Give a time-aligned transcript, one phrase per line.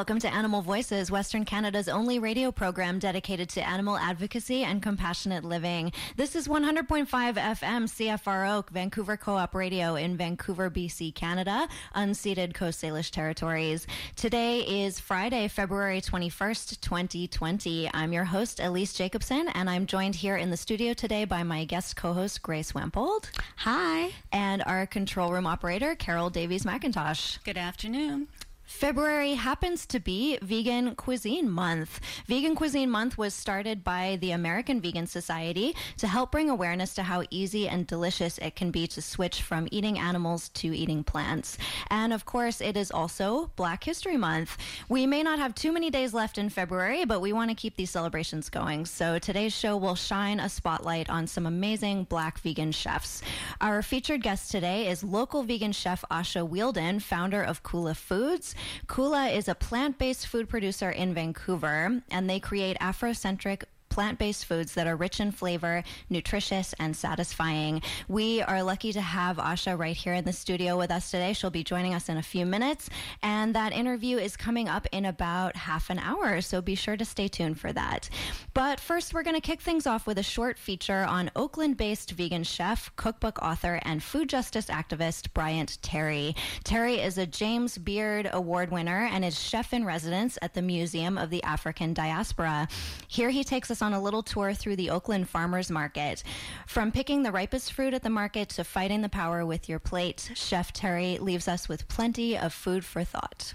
[0.00, 5.44] Welcome to Animal Voices, Western Canada's only radio program dedicated to animal advocacy and compassionate
[5.44, 5.92] living.
[6.16, 13.10] This is 100.5 FM CFRO Vancouver Co-op Radio in Vancouver, BC, Canada, unceded Coast Salish
[13.10, 13.86] territories.
[14.16, 17.90] Today is Friday, February 21st, 2020.
[17.92, 21.66] I'm your host, Elise Jacobson, and I'm joined here in the studio today by my
[21.66, 23.30] guest co-host, Grace Wampold.
[23.56, 24.12] Hi.
[24.32, 27.44] And our control room operator, Carol Davies McIntosh.
[27.44, 28.28] Good afternoon.
[28.70, 32.00] February happens to be Vegan Cuisine Month.
[32.26, 37.02] Vegan Cuisine Month was started by the American Vegan Society to help bring awareness to
[37.02, 41.58] how easy and delicious it can be to switch from eating animals to eating plants.
[41.90, 44.56] And of course, it is also Black History Month.
[44.88, 47.76] We may not have too many days left in February, but we want to keep
[47.76, 48.86] these celebrations going.
[48.86, 53.20] So today's show will shine a spotlight on some amazing Black vegan chefs.
[53.60, 58.54] Our featured guest today is local vegan chef Asha Wheeldon, founder of Kula Foods.
[58.86, 63.64] Kula is a plant based food producer in Vancouver, and they create Afrocentric
[64.00, 67.82] plant based foods that are rich in flavor, nutritious, and satisfying.
[68.08, 71.34] We are lucky to have Asha right here in the studio with us today.
[71.34, 72.88] She'll be joining us in a few minutes,
[73.22, 77.04] and that interview is coming up in about half an hour, so be sure to
[77.04, 78.08] stay tuned for that.
[78.54, 82.12] But first, we're going to kick things off with a short feature on Oakland based
[82.12, 86.34] vegan chef, cookbook author, and food justice activist Bryant Terry.
[86.64, 91.18] Terry is a James Beard Award winner and is chef in residence at the Museum
[91.18, 92.66] of the African Diaspora.
[93.06, 96.22] Here he takes us on a little tour through the Oakland Farmers Market.
[96.66, 100.30] From picking the ripest fruit at the market to fighting the power with your plate,
[100.34, 103.54] Chef Terry leaves us with plenty of food for thought.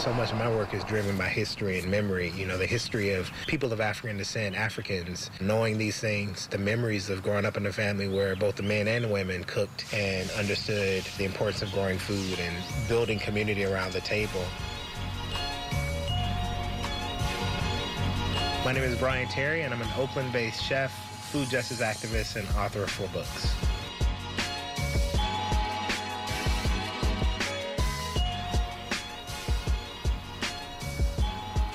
[0.00, 2.30] So much of my work is driven by history and memory.
[2.30, 7.10] You know, the history of people of African descent, Africans, knowing these things, the memories
[7.10, 10.30] of growing up in a family where both the men and the women cooked and
[10.30, 14.42] understood the importance of growing food and building community around the table.
[18.64, 20.90] My name is Bryant Terry, and I'm an Oakland based chef,
[21.30, 23.54] food justice activist, and author of four books.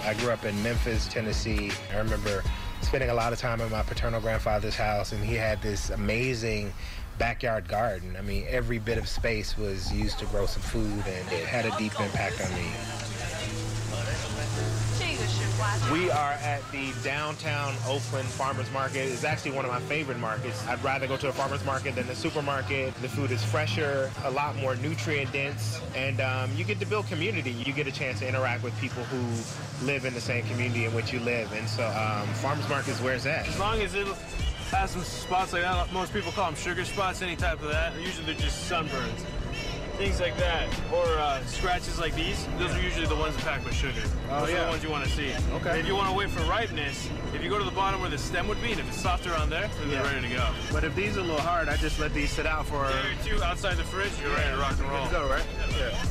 [0.05, 1.71] I grew up in Memphis, Tennessee.
[1.91, 2.43] I remember
[2.81, 6.71] spending a lot of time in my paternal grandfather's house, and he had this amazing
[7.17, 8.16] backyard garden.
[8.16, 11.66] I mean, every bit of space was used to grow some food, and it had
[11.66, 12.67] a deep impact on me.
[15.91, 19.01] We are at the downtown Oakland Farmers Market.
[19.01, 20.65] It's actually one of my favorite markets.
[20.67, 22.93] I'd rather go to a farmer's market than the supermarket.
[23.01, 27.07] The food is fresher, a lot more nutrient dense, and um, you get to build
[27.07, 27.51] community.
[27.51, 30.93] You get a chance to interact with people who live in the same community in
[30.93, 31.53] which you live.
[31.53, 33.47] And so um, farmer's market is where it's at.
[33.47, 34.07] As long as it
[34.71, 37.93] has some spots like that, most people call them sugar spots, any type of that.
[37.99, 39.23] Usually they're just sunburns
[39.97, 43.73] things like that, or uh, scratches like these, those are usually the ones packed with
[43.73, 44.01] sugar.
[44.29, 44.61] Oh, those yeah.
[44.61, 45.31] are the ones you want to see.
[45.53, 45.69] Okay.
[45.72, 48.09] And if you want to wait for ripeness, if you go to the bottom where
[48.09, 50.01] the stem would be, and if it's softer on there, then Yeah.
[50.03, 50.47] they're ready to go.
[50.72, 52.88] But if these are a little hard, I just let these sit out for.
[52.88, 53.03] There
[53.38, 55.05] two outside the fridge, you're ready to rock and roll.
[55.05, 55.45] Good go, right?
[55.78, 56.05] Yeah.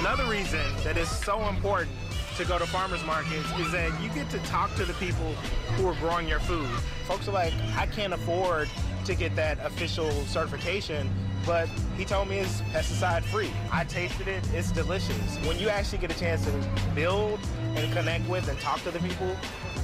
[0.00, 1.90] Another reason that is so important
[2.36, 5.32] to go to farmers markets is that you get to talk to the people
[5.76, 6.68] who are growing your food.
[7.06, 8.68] Folks are like, I can't afford
[9.06, 11.08] to get that official certification,
[11.44, 13.50] but he told me it's pesticide free.
[13.72, 15.36] I tasted it, it's delicious.
[15.46, 16.52] When you actually get a chance to
[16.94, 17.40] build
[17.74, 19.34] and connect with and talk to the people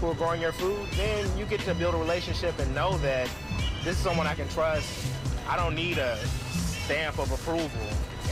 [0.01, 3.29] who are growing your food, then you get to build a relationship and know that
[3.85, 4.89] this is someone I can trust.
[5.49, 6.17] I don't need a
[6.85, 7.69] stamp of approval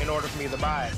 [0.00, 0.94] in order for me to buy it.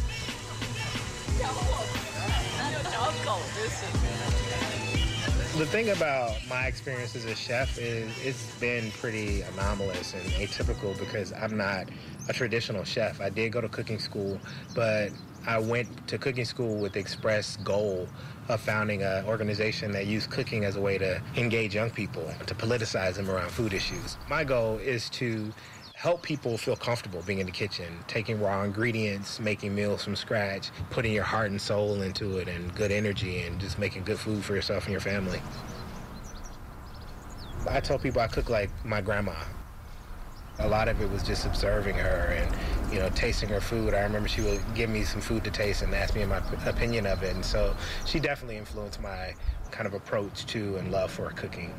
[5.58, 10.98] The thing about my experience as a chef is it's been pretty anomalous and atypical
[10.98, 11.88] because I'm not
[12.28, 13.20] a traditional chef.
[13.20, 14.38] I did go to cooking school,
[14.74, 15.10] but
[15.46, 18.08] I went to cooking school with the express goal
[18.48, 22.54] of founding an organization that used cooking as a way to engage young people, to
[22.54, 24.16] politicize them around food issues.
[24.28, 25.52] My goal is to
[25.94, 30.70] help people feel comfortable being in the kitchen, taking raw ingredients, making meals from scratch,
[30.90, 34.44] putting your heart and soul into it and good energy and just making good food
[34.44, 35.40] for yourself and your family.
[37.70, 39.34] I tell people I cook like my grandma.
[40.62, 43.94] A lot of it was just observing her and, you know, tasting her food.
[43.94, 47.06] I remember she would give me some food to taste and ask me my opinion
[47.06, 47.34] of it.
[47.34, 47.74] And so
[48.06, 49.34] she definitely influenced my
[49.70, 51.74] kind of approach to and love for cooking.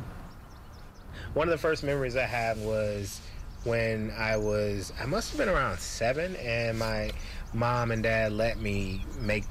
[1.33, 3.21] One of the first memories I have was
[3.63, 7.12] when I was, I must have been around seven, and my
[7.53, 9.45] mom and dad let me make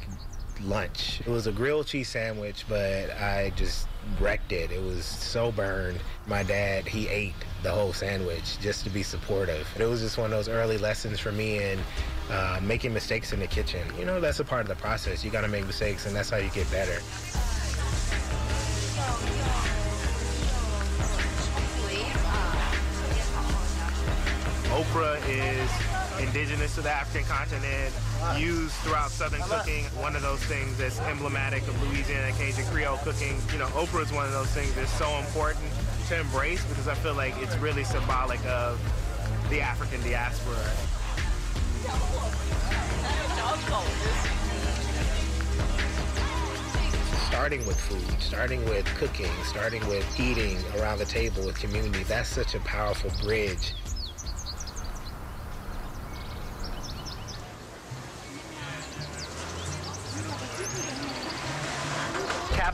[0.61, 1.21] lunch.
[1.21, 3.89] It was a grilled cheese sandwich, but I just
[4.21, 4.71] wrecked it.
[4.71, 6.01] It was so burned.
[6.27, 9.69] My dad, he ate the whole sandwich just to be supportive.
[9.79, 11.79] It was just one of those early lessons for me in
[12.31, 13.87] uh, making mistakes in the kitchen.
[13.99, 15.25] You know, that's a part of the process.
[15.25, 17.01] You got to make mistakes, and that's how you get better.
[24.73, 25.92] Okra is
[26.33, 27.95] indigenous to the African continent,
[28.39, 29.85] used throughout Southern cooking.
[30.01, 33.37] One of those things that's emblematic of Louisiana Cajun Creole cooking.
[33.53, 35.67] You know, Okra is one of those things that's so important
[36.09, 38.81] to embrace because I feel like it's really symbolic of
[39.51, 40.57] the African diaspora.
[47.29, 52.31] Starting with food, starting with cooking, starting with eating around the table with community, that's
[52.31, 53.75] such a powerful bridge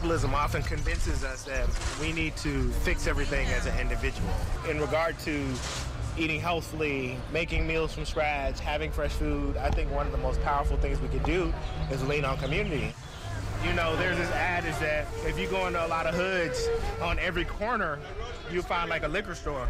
[0.09, 1.69] capitalism often convinces us that
[2.01, 4.31] we need to fix everything as an individual.
[4.67, 5.47] In regard to
[6.17, 10.41] eating healthfully, making meals from scratch, having fresh food, I think one of the most
[10.41, 11.53] powerful things we can do
[11.91, 12.95] is lean on community.
[13.63, 16.67] You know, there's this adage that if you go into a lot of hoods,
[17.03, 17.99] on every corner,
[18.51, 19.69] you find like a liquor store.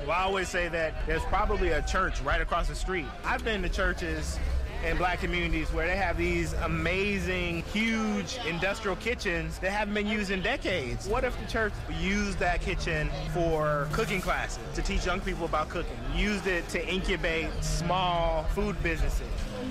[0.00, 3.06] Well, I always say that there's probably a church right across the street.
[3.24, 4.36] I've been to churches
[4.84, 10.30] in black communities where they have these amazing, huge industrial kitchens that haven't been used
[10.30, 11.08] in decades.
[11.08, 15.68] What if the church used that kitchen for cooking classes to teach young people about
[15.68, 15.96] cooking?
[16.14, 19.26] Used it to incubate small food businesses,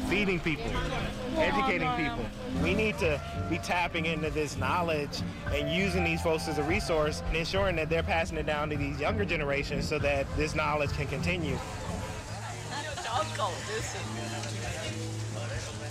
[0.10, 0.72] feeding people,
[1.38, 2.25] educating people.
[2.62, 5.22] We need to be tapping into this knowledge
[5.54, 8.78] and using these folks as a resource and ensuring that they're passing it down to
[8.78, 11.58] these younger generations so that this knowledge can continue.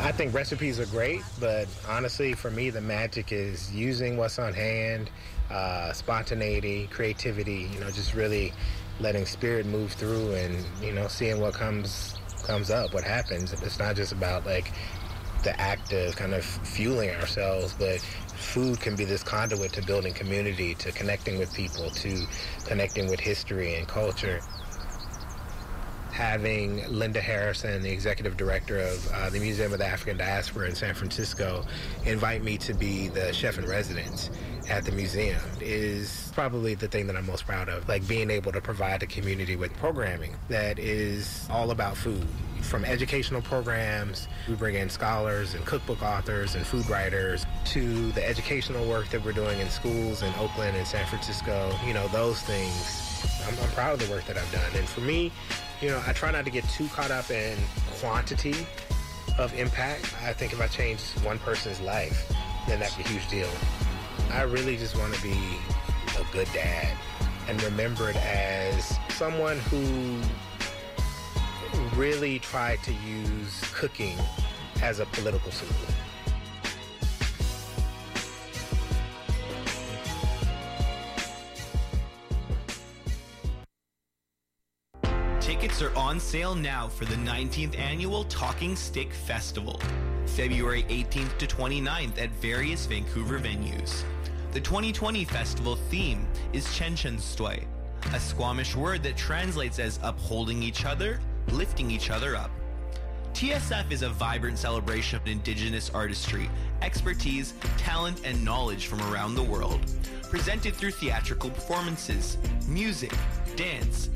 [0.05, 4.53] I think recipes are great, but honestly, for me, the magic is using what's on
[4.53, 5.11] hand,
[5.51, 7.71] uh, spontaneity, creativity.
[7.73, 8.53] You know, just really
[9.01, 13.55] letting spirit move through, and you know, seeing what comes comes up, what happens.
[13.55, 14.73] It's not just about like
[15.43, 20.13] the act of kind of fueling ourselves, but food can be this conduit to building
[20.13, 22.27] community, to connecting with people, to
[22.67, 24.43] connecting with history and culture
[26.15, 30.75] having Linda Harrison, the executive director of uh, the Museum of the African Diaspora in
[30.77, 31.65] San Francisco,
[32.05, 34.31] invite me to be the chef in residence
[34.71, 37.89] at the museum is probably the thing that I'm most proud of.
[37.89, 42.25] Like being able to provide the community with programming that is all about food.
[42.63, 48.27] From educational programs, we bring in scholars and cookbook authors and food writers to the
[48.27, 51.77] educational work that we're doing in schools in Oakland and San Francisco.
[51.85, 53.11] You know, those things.
[53.47, 54.71] I'm, I'm proud of the work that I've done.
[54.75, 55.31] And for me,
[55.85, 57.59] you know, I try not to get too caught up in
[58.01, 58.55] quantity
[59.37, 60.15] of impact.
[60.23, 62.33] I think if I change one person's life,
[62.67, 63.51] then that's a huge deal.
[64.33, 65.37] I really just want to be
[66.19, 66.97] a good dad
[67.49, 70.23] and remembered as someone who
[71.95, 74.17] really tried to use cooking
[74.81, 75.69] as a political tool.
[85.55, 89.81] Tickets are on sale now for the 19th annual Talking Stick Festival,
[90.27, 94.03] February 18th to 29th at various Vancouver venues.
[94.51, 97.63] The 2020 festival theme is Chenchenstoy,
[98.13, 101.21] a Squamish word that translates as upholding each other,
[101.53, 102.51] lifting each other up.
[103.33, 106.51] TSF is a vibrant celebration of Indigenous artistry,
[106.83, 109.81] expertise, talent, and knowledge from around the world.
[110.31, 113.13] Presented through theatrical performances, music,
[113.55, 114.11] dance,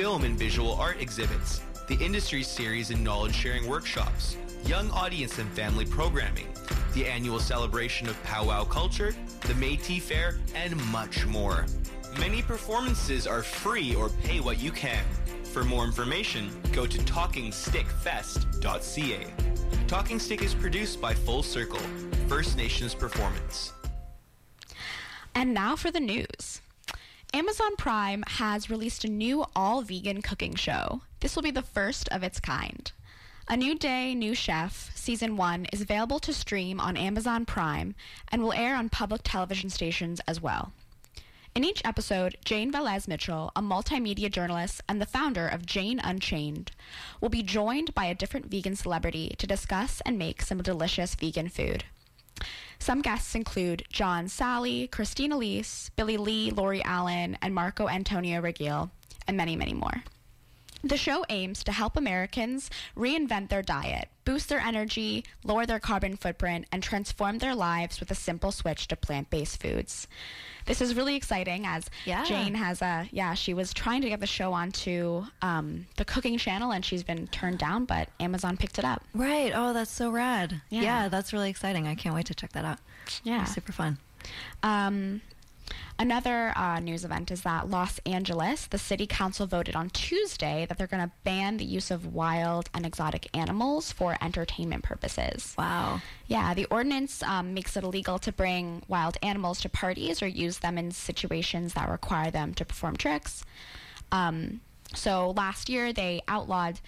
[0.00, 5.50] film and visual art exhibits, the industry series and knowledge sharing workshops, young audience and
[5.50, 6.48] family programming,
[6.94, 11.66] the annual celebration of powwow culture, the Métis Fair, and much more.
[12.18, 15.04] Many performances are free or pay what you can.
[15.52, 19.26] For more information, go to talkingstickfest.ca.
[19.86, 21.86] Talking Stick is produced by Full Circle,
[22.26, 23.74] First Nations Performance.
[25.34, 26.62] And now for the news.
[27.32, 31.02] Amazon Prime has released a new all vegan cooking show.
[31.20, 32.90] This will be the first of its kind.
[33.46, 37.94] A New Day, New Chef, Season 1 is available to stream on Amazon Prime
[38.32, 40.72] and will air on public television stations as well.
[41.54, 46.72] In each episode, Jane Velez Mitchell, a multimedia journalist and the founder of Jane Unchained,
[47.20, 51.48] will be joined by a different vegan celebrity to discuss and make some delicious vegan
[51.48, 51.84] food.
[52.80, 58.90] Some guests include John Salley, Christina Elise, Billy Lee, Lori Allen, and Marco Antonio Regil,
[59.28, 60.02] and many, many more.
[60.82, 66.16] The show aims to help Americans reinvent their diet, boost their energy, lower their carbon
[66.16, 70.08] footprint, and transform their lives with a simple switch to plant based foods.
[70.66, 72.24] This is really exciting as Yeah.
[72.24, 76.38] Jane has a, yeah, she was trying to get the show onto um, the cooking
[76.38, 79.02] channel and she's been turned down, but Amazon picked it up.
[79.14, 79.52] Right.
[79.54, 80.60] Oh, that's so rad.
[80.70, 80.82] Yeah.
[80.82, 81.86] Yeah, that's really exciting.
[81.86, 82.78] I can't wait to check that out.
[83.24, 83.44] Yeah.
[83.44, 83.98] Super fun.
[84.62, 85.22] Um,
[86.00, 90.78] another uh, news event is that Los Angeles, the city council voted on Tuesday that
[90.78, 95.54] they're going to ban the use of wild and exotic animals for entertainment purposes.
[95.58, 96.00] Wow.
[96.26, 100.58] Yeah, the ordinance um, makes it illegal to bring wild animals to parties or use
[100.58, 103.44] them in situations that require them to perform tricks.
[104.10, 104.62] Um,
[104.94, 106.80] so last year they outlawed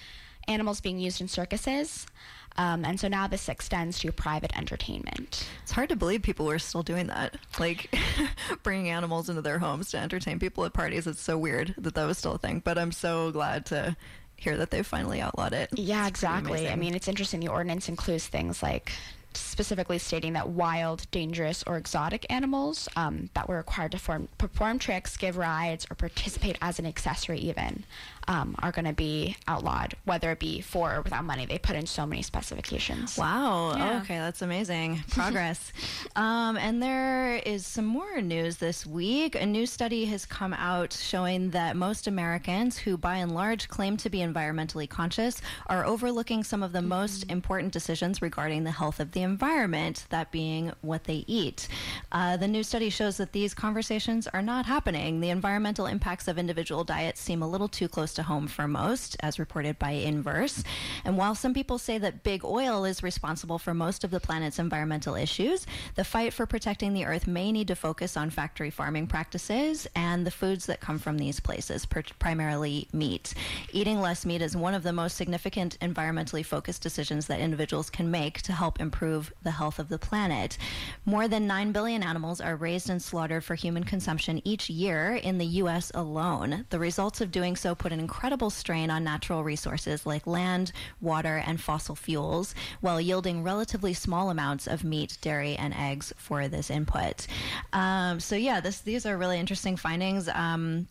[0.49, 2.07] animals being used in circuses.
[2.57, 5.49] Um, and so now this extends to private entertainment.
[5.63, 7.37] It's hard to believe people were still doing that.
[7.59, 7.95] Like
[8.63, 11.07] bringing animals into their homes to entertain people at parties.
[11.07, 12.61] It's so weird that that was still a thing.
[12.65, 13.97] But I'm so glad to
[14.37, 15.71] hear that they finally outlawed it.
[15.75, 16.69] Yeah, It's exactly.
[16.69, 17.41] I mean, it's interesting.
[17.41, 18.93] The ordinance includes things like
[19.35, 24.79] specifically stating that wild, dangerous, or exotic animals um, that were required to form, perform
[24.79, 27.85] tricks, give rides, or participate as an accessory, even,
[28.29, 31.47] um, are going to be outlawed, whether it be for or without money.
[31.47, 33.17] They put in so many specifications.
[33.19, 33.77] Wow.
[33.77, 34.01] Yeah.
[34.03, 35.03] Okay, that's amazing.
[35.11, 35.73] Progress.
[36.17, 39.35] um, and there is some more news this week.
[39.35, 43.97] A new study has come out showing that most Americans who, by and large, claim
[43.99, 49.01] to be environmentally conscious are overlooking some of the most important decisions regarding the health
[49.01, 51.69] of the environment, that being what they eat.
[52.13, 55.21] Uh, the new study shows that these conversations are not happening.
[55.21, 59.17] The environmental impacts of individual diets seem a little too close to home for most,
[59.21, 60.65] as reported by Inverse.
[61.05, 64.59] And while some people say that big oil is responsible for most of the planet's
[64.59, 69.07] environmental issues, the fight for protecting the earth may need to focus on factory farming
[69.07, 73.35] practices and the foods that come from these places, per- primarily meat.
[73.73, 78.11] Eating less meat is one of the most significant environmentally focused decisions that individuals can
[78.11, 80.59] make to help improve the health of the planet.
[81.05, 85.39] More than 9 billion animals are raised and slaughtered for human consumption each year in
[85.39, 85.91] the U.S.
[85.95, 86.67] alone.
[86.71, 91.37] The results of doing so put an incredible strain on natural resources like land, water,
[91.47, 96.69] and fossil fuels, while yielding relatively small amounts of meat, dairy, and eggs for this
[96.71, 97.27] input.
[97.73, 100.29] Um, so, yeah, this, these are really interesting findings.
[100.29, 100.89] Um,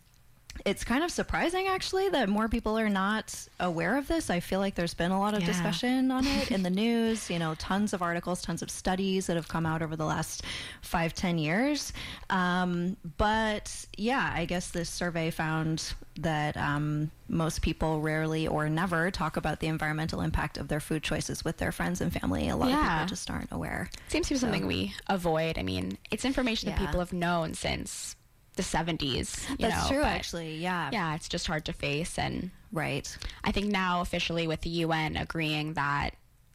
[0.64, 4.30] it's kind of surprising actually that more people are not aware of this.
[4.30, 5.46] I feel like there's been a lot of Yeah.
[5.46, 9.36] discussion on it in the news, you know, tons of articles, tons of studies that
[9.36, 10.42] have come out over the last
[10.80, 11.92] five, ten years.
[12.30, 19.10] Um, but yeah, I guess this survey found that um, most people rarely or never
[19.10, 22.48] talk about the environmental impact of their food choices with their friends and family.
[22.48, 23.88] A lot of people just aren't aware.
[24.08, 25.58] Seems to be something we avoid.
[25.58, 28.14] I mean, it's information that people have known since
[28.56, 29.48] the 70s.
[29.50, 30.56] You That's know, true, actually.
[30.56, 30.90] Yeah.
[30.92, 32.18] Yeah, it's just hard to face.
[32.18, 33.14] And Right.
[33.44, 36.10] I think now officially with the UN agreeing that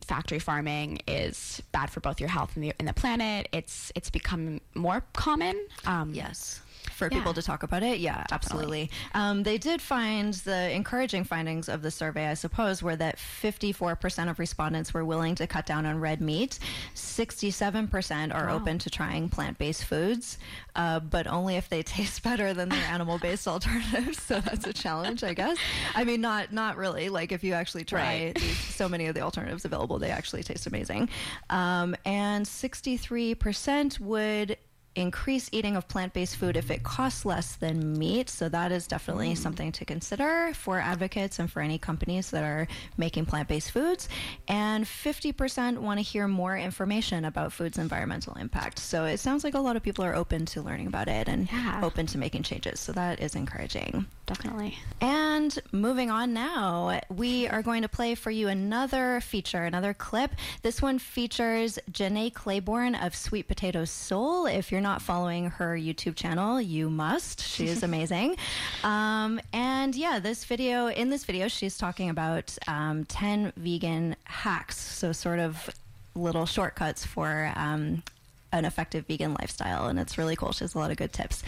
[0.06, 4.10] factory farming is bad for both your health and the, and the planet, it's it's
[4.10, 5.60] become more common.
[5.86, 6.62] Um, Yes.
[6.90, 7.18] For Yeah.
[7.20, 8.90] people to talk about it, yeah, absolutely.
[9.14, 14.30] Um, they did find the encouraging findings of the survey, I suppose, were that 54%
[14.30, 16.60] of respondents were willing to cut down on red meat,
[16.96, 20.38] 67% are open to trying plant based foods,
[20.76, 24.22] uh, but only if they taste better than their animal based alternatives.
[24.22, 25.58] So that's a challenge, I guess.
[25.96, 27.10] I mean, not not really.
[27.10, 28.36] Like if you actually try Right.
[28.36, 31.10] these, so many of the alternatives available, they actually taste amazing.
[31.50, 34.58] Um, and 63% would
[34.98, 38.30] increase eating of plant-based food if it costs less than meat.
[38.30, 39.38] So that is definitely mm.
[39.38, 44.10] something to consider for advocates and for any companies that are making plant-based foods.
[44.48, 48.80] And 50% want to hear more information about food's environmental impact.
[48.80, 51.48] So it sounds like a lot of people are open to learning about it and
[51.52, 51.82] Yeah.
[51.84, 52.80] open to making changes.
[52.80, 54.78] So that is encouraging definitely.
[55.02, 60.32] and moving on now, we are going to play for you another feature, another clip.
[60.62, 64.46] This one features Jenné Claiborne of Sweet Potato Soul.
[64.46, 67.42] If you're not following her YouTube channel, you must.
[67.42, 68.36] She is amazing.
[68.84, 74.78] um, and yeah, this video, in this video, she's talking about um, 10 vegan hacks.
[74.78, 75.70] So, sort of
[76.16, 78.04] little shortcuts for um,
[78.52, 79.88] an effective vegan lifestyle.
[79.88, 80.52] And it's really cool.
[80.52, 81.44] She has a lot of good tips.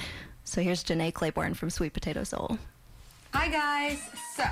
[0.49, 2.57] So, here's Jenné Claiborne from Sweet Potato Soul.
[3.35, 4.01] Hi guys.
[4.35, 4.45] So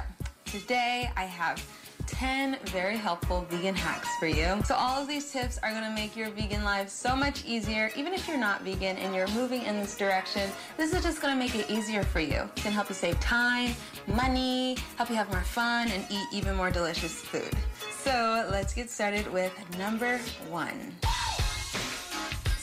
[0.45, 1.67] today I have
[2.05, 4.61] 10 very helpful vegan hacks for you.
[4.63, 7.89] So all of these tips are gonna make your vegan life so much easier.
[7.95, 11.35] Even if you're not vegan and you're moving in this direction, this is just gonna
[11.35, 12.41] make it easier for you.
[12.41, 13.73] It can help you save time,
[14.05, 17.55] money, help you have more fun, and eat even more delicious food.
[18.03, 20.95] So let's get started with number one.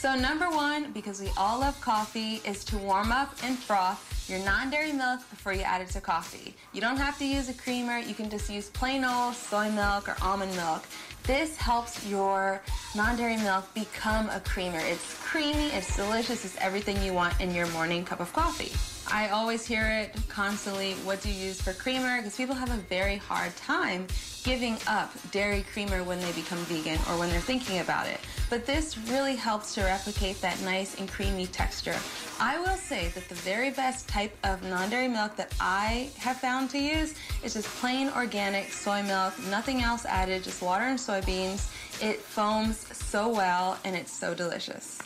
[0.05, 4.39] So number one, because we all love coffee, is to warm up and froth your
[4.41, 6.55] non-dairy milk before you add it to coffee.
[6.75, 7.97] You don't have to use a creamer.
[7.97, 10.85] You can just use plain old soy milk or almond milk.
[11.23, 12.61] This helps your
[12.95, 14.81] non-dairy milk become a creamer.
[14.81, 18.94] It's creamy, it's delicious, it's everything you want in your morning cup of coffee.
[19.11, 22.17] I always hear it constantly, what do you use for creamer?
[22.17, 24.07] Because people have a very hard time
[24.43, 28.21] giving up dairy creamer when they become vegan or when they're thinking about it.
[28.51, 31.97] But this really helps to replicate that nice and creamy texture.
[32.41, 36.71] I will say that the very best type of non-dairy milk that I have found
[36.71, 41.71] to use is just plain organic soy milk, nothing else added, just water and soybeans.
[42.03, 45.01] It foams so well and it's so delicious.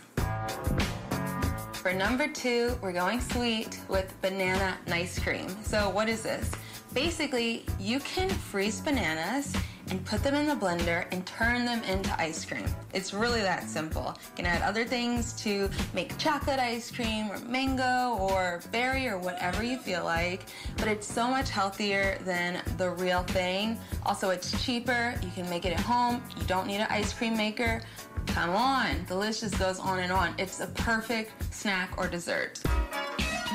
[1.78, 5.48] For number two, we're going sweet with banana ice cream.
[5.62, 6.50] So what is this?
[6.92, 9.54] Basically, you can freeze bananas
[9.90, 12.66] and put them in the blender and turn them into ice cream.
[12.92, 14.14] It's really that simple.
[14.30, 19.18] You can add other things to make chocolate ice cream or mango or berry or
[19.18, 20.42] whatever you feel like,
[20.76, 23.78] but it's so much healthier than the real thing.
[24.04, 25.14] Also, it's cheaper.
[25.22, 26.22] You can make it at home.
[26.36, 27.80] You don't need an ice cream maker.
[28.40, 30.32] Come on, the list just goes on and on.
[30.38, 32.62] It's a perfect snack or dessert.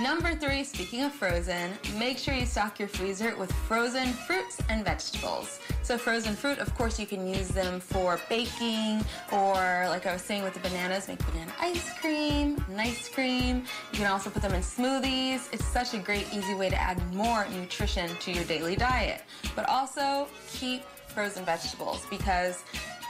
[0.01, 4.83] Number three, speaking of frozen, make sure you stock your freezer with frozen fruits and
[4.83, 5.61] vegetables.
[5.83, 10.21] So frozen fruit, of course, you can use them for baking or like I was
[10.21, 13.63] saying with the bananas, make banana ice cream, nice cream.
[13.93, 15.47] You can also put them in smoothies.
[15.53, 19.21] It's such a great, easy way to add more nutrition to your daily diet.
[19.55, 22.63] But also keep frozen vegetables because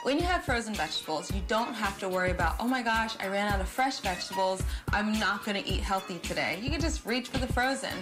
[0.03, 3.27] when you have frozen vegetables, you don't have to worry about, oh my gosh, I
[3.27, 4.61] ran out of fresh vegetables.
[4.91, 6.59] I'm not going to eat healthy today.
[6.61, 7.93] You can just reach for the frozen.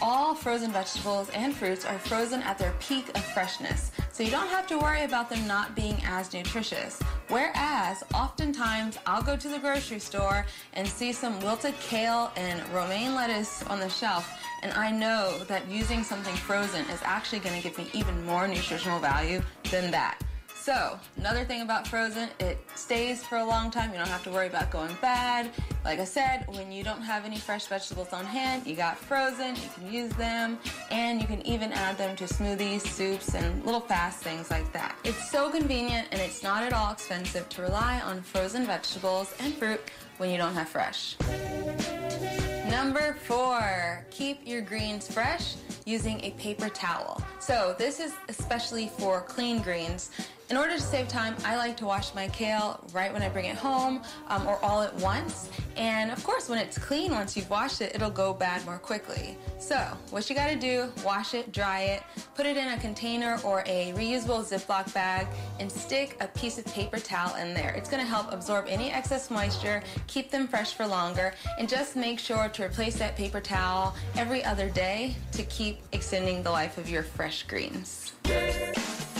[0.00, 4.48] All frozen vegetables and fruits are frozen at their peak of freshness, so you don't
[4.48, 6.98] have to worry about them not being as nutritious.
[7.28, 13.14] Whereas, oftentimes, I'll go to the grocery store and see some wilted kale and romaine
[13.14, 17.68] lettuce on the shelf, and I know that using something frozen is actually going to
[17.68, 20.18] give me even more nutritional value than that.
[20.64, 23.92] So, another thing about frozen, it stays for a long time.
[23.92, 25.50] You don't have to worry about going bad.
[25.84, 29.56] Like I said, when you don't have any fresh vegetables on hand, you got frozen,
[29.56, 30.58] you can use them,
[30.90, 34.96] and you can even add them to smoothies, soups, and little fast things like that.
[35.04, 39.52] It's so convenient and it's not at all expensive to rely on frozen vegetables and
[39.52, 39.82] fruit
[40.16, 41.16] when you don't have fresh.
[42.70, 47.22] Number four, keep your greens fresh using a paper towel.
[47.38, 50.10] So this is especially for clean greens.
[50.50, 53.46] In order to save time, I like to wash my kale right when I bring
[53.46, 55.48] it home um, or all at once.
[55.76, 59.38] And of course, when it's clean, once you've washed it, it'll go bad more quickly.
[59.58, 59.76] So
[60.10, 62.02] what you gotta do, wash it, dry it,
[62.34, 65.26] put it in a container or a reusable Ziploc bag
[65.60, 67.70] and stick a piece of paper towel in there.
[67.70, 72.18] It's gonna help absorb any excess moisture, keep them fresh for longer, and just make
[72.18, 76.90] sure to replace that paper towel every other day to keep extending the life of
[76.90, 78.12] your fresh greens.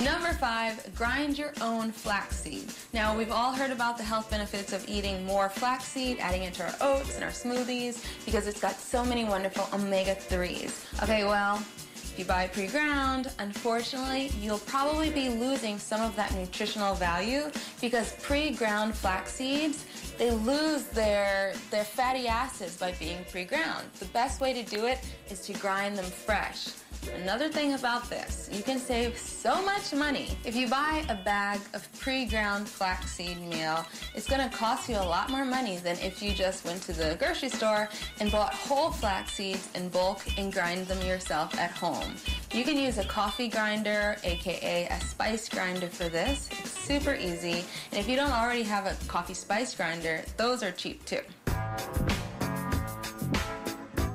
[0.05, 2.71] Number five, grind your own flaxseed.
[2.93, 6.65] Now, we've all heard about the health benefits of eating more flaxseed, adding it to
[6.65, 11.03] our oats and our smoothies, because it's got so many wonderful omega-3s.
[11.03, 11.57] Okay, well,
[11.95, 18.13] if you buy pre-ground, unfortunately, you'll probably be losing some of that nutritional value because
[18.21, 19.87] pre-ground flax seeds,
[20.19, 23.87] they lose their, their fatty acids by being pre-ground.
[24.01, 24.99] The best way to do it
[25.31, 26.69] is to grind them fresh.
[27.09, 30.37] Another thing about this, you can save so much money.
[30.45, 35.31] If you buy a bag of pre-ground flaxseed meal, it's gonna cost you a lot
[35.31, 37.89] more money than if you just went to the grocery store
[38.21, 42.15] and bought whole flax seeds in bulk and grind them yourself at home.
[42.53, 46.49] You can use a coffee grinder, aka a spice grinder for this.
[46.53, 47.65] It's super easy.
[47.91, 51.21] And if you don't already have a coffee spice grinder, those are cheap too.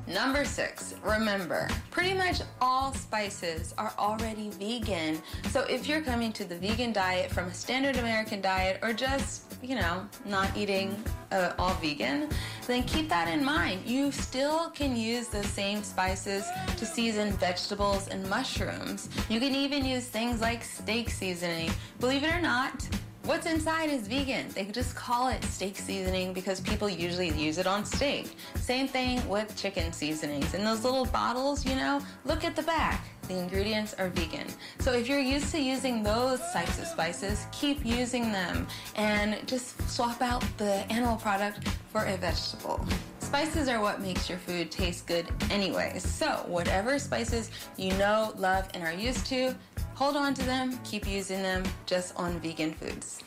[0.10, 5.22] Number six, remember, pretty much all spices are already vegan.
[5.50, 9.54] So if you're coming to the vegan diet from a standard American diet or just,
[9.62, 10.96] you know, not eating
[11.32, 12.28] uh, all vegan,
[12.66, 13.86] then keep that in mind.
[13.86, 16.44] You still can use the same spices
[16.78, 19.10] to season vegetables and mushrooms.
[19.30, 21.70] You can even use things like steak seasoning.
[22.00, 22.74] Believe it or not,
[23.24, 24.50] What's inside is vegan.
[24.50, 28.36] They just call it steak seasoning because people usually use it on steak.
[28.56, 30.54] Same thing with chicken seasonings.
[30.54, 33.06] In those little bottles, you know, look at the back.
[33.28, 34.48] The ingredients are vegan.
[34.80, 39.88] So if you're used to using those types of spices, keep using them and just
[39.88, 42.84] swap out the animal product for a vegetable.
[43.20, 46.00] Spices are what makes your food taste good anyway.
[46.00, 49.54] So whatever spices you know, love, and are used to,
[50.00, 53.22] hold on to them, keep using them just on vegan foods.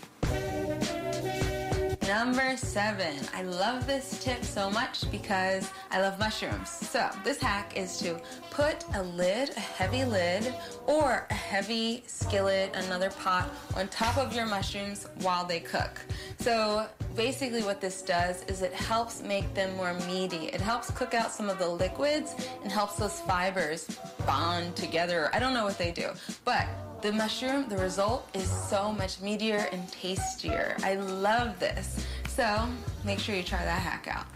[2.12, 3.16] Number seven.
[3.35, 6.68] I love this tip so much because I love mushrooms.
[6.68, 8.20] So this hack is to
[8.51, 10.55] put a lid, a heavy lid,
[10.87, 16.03] or a heavy skillet, another pot, on top of your mushrooms while they cook.
[16.38, 20.48] So basically what this does is it helps make them more meaty.
[20.48, 23.88] It helps cook out some of the liquids and helps those fibers
[24.27, 25.31] bond together.
[25.33, 26.11] I don't know what they do,
[26.44, 26.68] but
[27.02, 30.76] the mushroom, the result is so much meatier and tastier.
[30.84, 32.06] I love this.
[32.28, 32.68] So
[33.04, 34.26] make sure you try that hack out.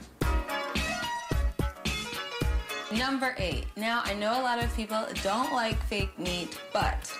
[2.93, 3.67] Number eight.
[3.77, 7.13] Now, I know a lot of people don't like fake meat, but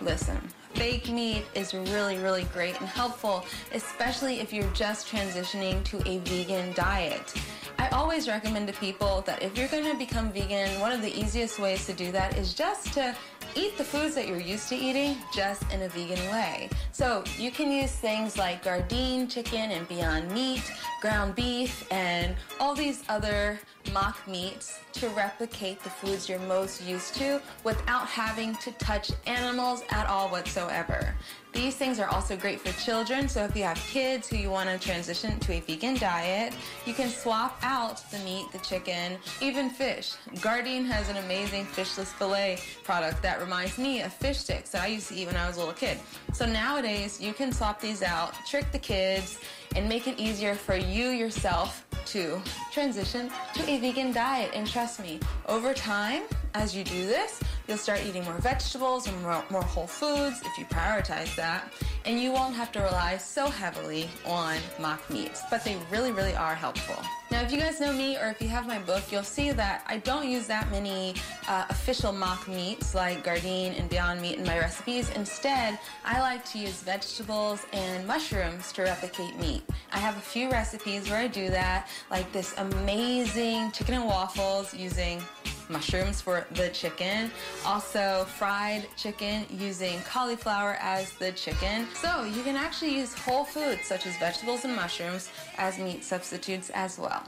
[0.00, 0.40] listen,
[0.76, 6.18] fake meat is really, really great and helpful, especially if you're just transitioning to a
[6.18, 7.32] vegan diet.
[7.78, 11.18] I always recommend to people that if you're going to become vegan, one of the
[11.18, 13.14] easiest ways to do that is just to
[13.54, 16.68] eat the foods that you're used to eating just in a vegan way.
[16.92, 22.74] So you can use things like Gardein chicken and Beyond Meat, ground beef, and all
[22.74, 23.58] these other
[23.92, 29.82] mock meats to replicate the foods you're most used to without having to touch animals
[29.90, 31.14] at all whatsoever.
[31.52, 34.68] These things are also great for children, so if you have kids who you want
[34.68, 39.70] to transition to a vegan diet, you can swap out the meat, the chicken, even
[39.70, 40.12] fish.
[40.34, 44.88] Gardein has an amazing fishless filet product that reminds me of fish sticks that I
[44.88, 45.98] used to eat when I was a little kid.
[46.34, 49.38] So nowadays, you can swap these out, trick the kids,
[49.76, 52.40] and make it easier for you yourself to
[52.72, 54.50] transition to a vegan diet.
[54.54, 56.22] And trust me, over time,
[56.56, 60.58] as you do this, you'll start eating more vegetables and more, more, whole foods if
[60.58, 61.70] you prioritize that.
[62.06, 65.42] And you won't have to rely so heavily on mock meats.
[65.50, 66.96] But they really, really are helpful.
[67.30, 69.82] Now, if you guys know me or if you have my book, you'll see that
[69.86, 71.14] I don't use that many
[71.48, 75.10] uh, official mock meats like Gardein and Beyond Meat in my recipes.
[75.10, 79.62] Instead, I like to use vegetables and mushrooms to replicate meat.
[79.92, 84.72] I have a few recipes where I do that, like this amazing chicken and waffles
[84.72, 85.20] using
[85.68, 87.30] mushrooms for the chicken.
[87.64, 91.86] Also fried chicken using cauliflower as the chicken.
[91.94, 96.70] So you can actually use whole foods such as vegetables and mushrooms as meat substitutes
[96.70, 97.24] as well.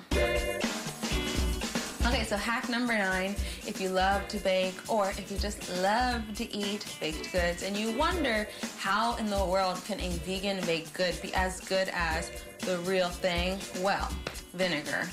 [2.09, 6.23] Okay, so hack number nine, if you love to bake or if you just love
[6.37, 8.49] to eat baked goods and you wonder
[8.79, 13.09] how in the world can a vegan baked good be as good as the real
[13.09, 14.11] thing, well,
[14.55, 15.07] vinegar.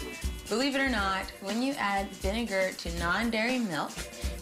[0.47, 3.91] Believe it or not, when you add vinegar to non-dairy milk,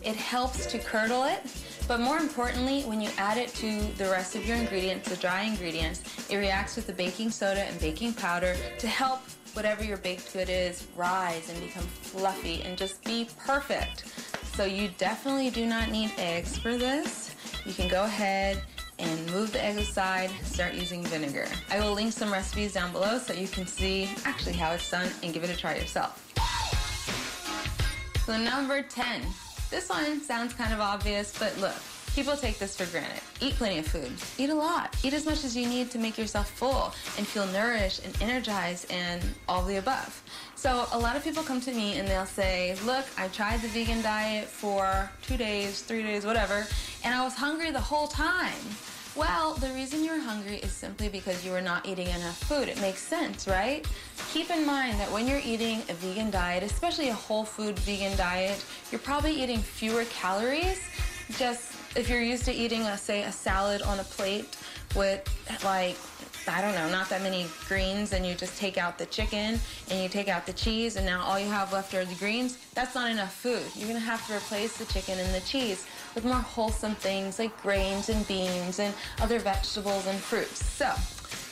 [0.04, 1.42] it helps to curdle it,
[1.88, 5.44] but more importantly, when you add it to the rest of your ingredients, the dry
[5.44, 9.22] ingredients, it reacts with the baking soda and baking powder to help
[9.54, 14.06] whatever your baked good is rise and become fluffy and just be perfect.
[14.56, 17.34] So you definitely do not need eggs for this.
[17.66, 18.62] You can go ahead
[19.04, 21.48] and move the eggs aside, start using vinegar.
[21.70, 25.10] I will link some recipes down below so you can see actually how it's done
[25.22, 26.20] and give it a try yourself.
[28.26, 29.22] So number 10.
[29.70, 31.76] This one sounds kind of obvious, but look,
[32.16, 33.22] people take this for granted.
[33.42, 34.12] Eat plenty of food.
[34.38, 34.96] Eat a lot.
[35.04, 38.90] Eat as much as you need to make yourself full and feel nourished and energized
[38.92, 40.24] and all the above.
[40.56, 43.68] So a lot of people come to me and they'll say, look, I tried the
[43.70, 46.66] vegan diet for two days, three days, whatever,
[47.04, 48.54] and I was hungry the whole time.
[49.16, 52.68] Well, the reason you're hungry is simply because you are not eating enough food.
[52.68, 53.86] It makes sense, right?
[54.32, 58.18] Keep in mind that when you're eating a vegan diet, especially a whole food vegan
[58.18, 60.82] diet, you're probably eating fewer calories.
[61.38, 64.58] Just if you're used to eating, a, say, a salad on a plate
[64.96, 65.22] with
[65.64, 65.96] like
[66.48, 70.04] I don't know, not that many greens, and you just take out the chicken and
[70.04, 72.96] you take out the cheese, and now all you have left are the greens, that's
[72.96, 73.64] not enough food.
[73.76, 77.60] You're gonna have to replace the chicken and the cheese with more wholesome things like
[77.62, 80.66] grains and beans and other vegetables and fruits.
[80.66, 80.94] So,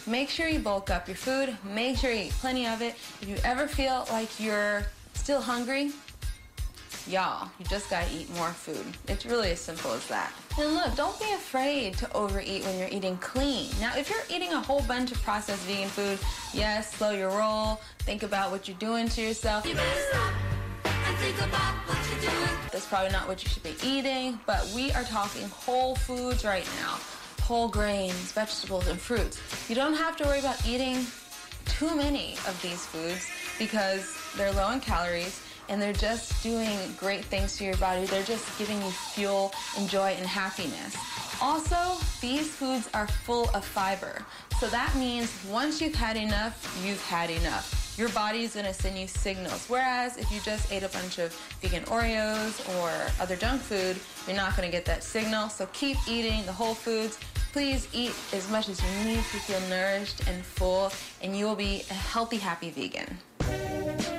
[0.10, 2.96] make sure you bulk up your food, make sure you eat plenty of it.
[3.22, 5.92] If you ever feel like you're still hungry,
[7.08, 8.86] Y'all, you just gotta eat more food.
[9.08, 10.32] It's really as simple as that.
[10.60, 13.72] And look, don't be afraid to overeat when you're eating clean.
[13.80, 16.20] Now, if you're eating a whole bunch of processed vegan food,
[16.54, 17.82] yes, slow your roll.
[18.00, 19.66] Think about what you're doing to yourself.
[19.66, 19.76] You
[22.72, 26.68] That's probably not what you should be eating, but we are talking whole foods right
[26.82, 26.98] now
[27.42, 29.42] whole grains, vegetables, and fruits.
[29.68, 31.06] You don't have to worry about eating
[31.66, 33.28] too many of these foods
[33.60, 38.06] because they're low in calories and they're just doing great things to your body.
[38.06, 40.96] They're just giving you fuel and joy and happiness.
[41.42, 44.24] Also, these foods are full of fiber.
[44.62, 47.96] So that means once you've had enough, you've had enough.
[47.98, 49.66] Your body's gonna send you signals.
[49.68, 53.98] Whereas if you just ate a bunch of vegan Oreos or other junk food,
[54.28, 55.50] you're not gonna get that signal.
[55.50, 57.18] So keep eating the whole foods.
[57.54, 60.92] Please eat as much as you need to feel nourished and full,
[61.24, 64.11] and you will be a healthy, happy vegan.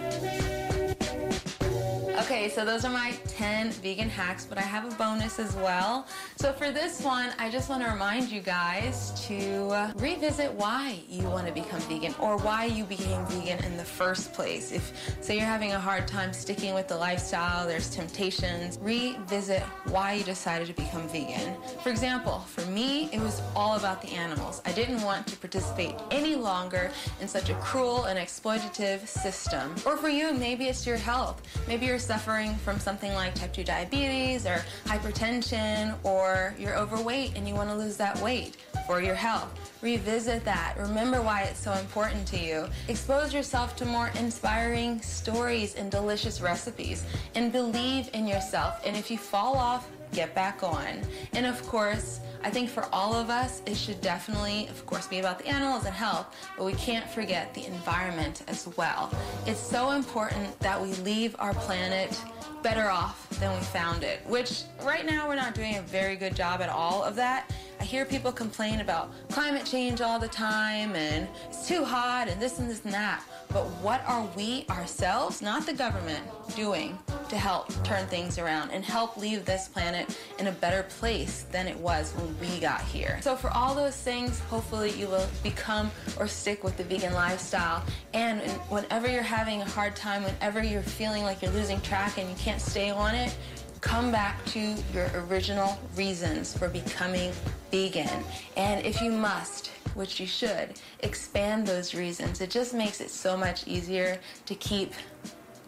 [2.18, 6.06] Okay, so those are my 10 vegan hacks, but I have a bonus as well.
[6.36, 11.24] So for this one, I just want to remind you guys to revisit why you
[11.24, 14.72] want to become vegan or why you became vegan in the first place.
[14.72, 20.12] If say you're having a hard time sticking with the lifestyle, there's temptations, revisit why
[20.12, 21.56] you decided to become vegan.
[21.82, 24.60] For example, for me, it was all about the animals.
[24.66, 26.90] I didn't want to participate any longer
[27.22, 29.74] in such a cruel and exploitative system.
[29.86, 31.40] Or for you, maybe it's your health.
[31.66, 37.48] Maybe you're suffering from something like type 2 diabetes or hypertension, or you're overweight and
[37.48, 39.58] you want to lose that weight for your health.
[39.82, 40.76] Revisit that.
[40.78, 42.68] Remember why it's so important to you.
[42.88, 48.80] Expose yourself to more inspiring stories and delicious recipes, and believe in yourself.
[48.84, 51.00] And if you fall off, get back on.
[51.32, 55.20] And of course, I think for all of us, it should definitely, of course, be
[55.20, 59.12] about the animals and health, but we can't forget the environment as well.
[59.46, 62.20] It's so important that we leave our planet
[62.62, 66.34] better off than we found it, which right now we're not doing a very good
[66.34, 67.50] job at all of that.
[67.80, 72.40] I hear people complain about climate change all the time and it's too hot and
[72.40, 73.24] this and this and that.
[73.52, 76.24] But what are we ourselves, not the government,
[76.56, 81.44] doing to help turn things around and help leave this planet in a better place
[81.52, 83.18] than it was when we got here?
[83.20, 87.84] So, for all those things, hopefully you will become or stick with the vegan lifestyle.
[88.14, 92.31] And whenever you're having a hard time, whenever you're feeling like you're losing track and
[92.32, 93.36] you can't stay on it,
[93.82, 97.30] come back to your original reasons for becoming
[97.70, 98.24] vegan.
[98.56, 102.40] And if you must, which you should, expand those reasons.
[102.40, 104.94] It just makes it so much easier to keep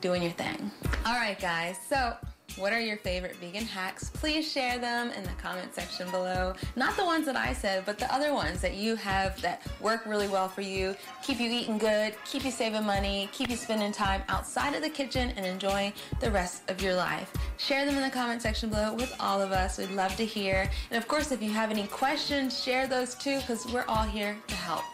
[0.00, 0.70] doing your thing.
[1.04, 1.76] All right, guys.
[1.86, 2.14] So,
[2.56, 4.10] what are your favorite vegan hacks?
[4.10, 6.54] Please share them in the comment section below.
[6.76, 10.06] Not the ones that I said, but the other ones that you have that work
[10.06, 13.90] really well for you, keep you eating good, keep you saving money, keep you spending
[13.90, 17.32] time outside of the kitchen and enjoying the rest of your life.
[17.56, 19.78] Share them in the comment section below with all of us.
[19.78, 20.70] We'd love to hear.
[20.90, 24.36] And of course, if you have any questions, share those too because we're all here
[24.46, 24.84] to help.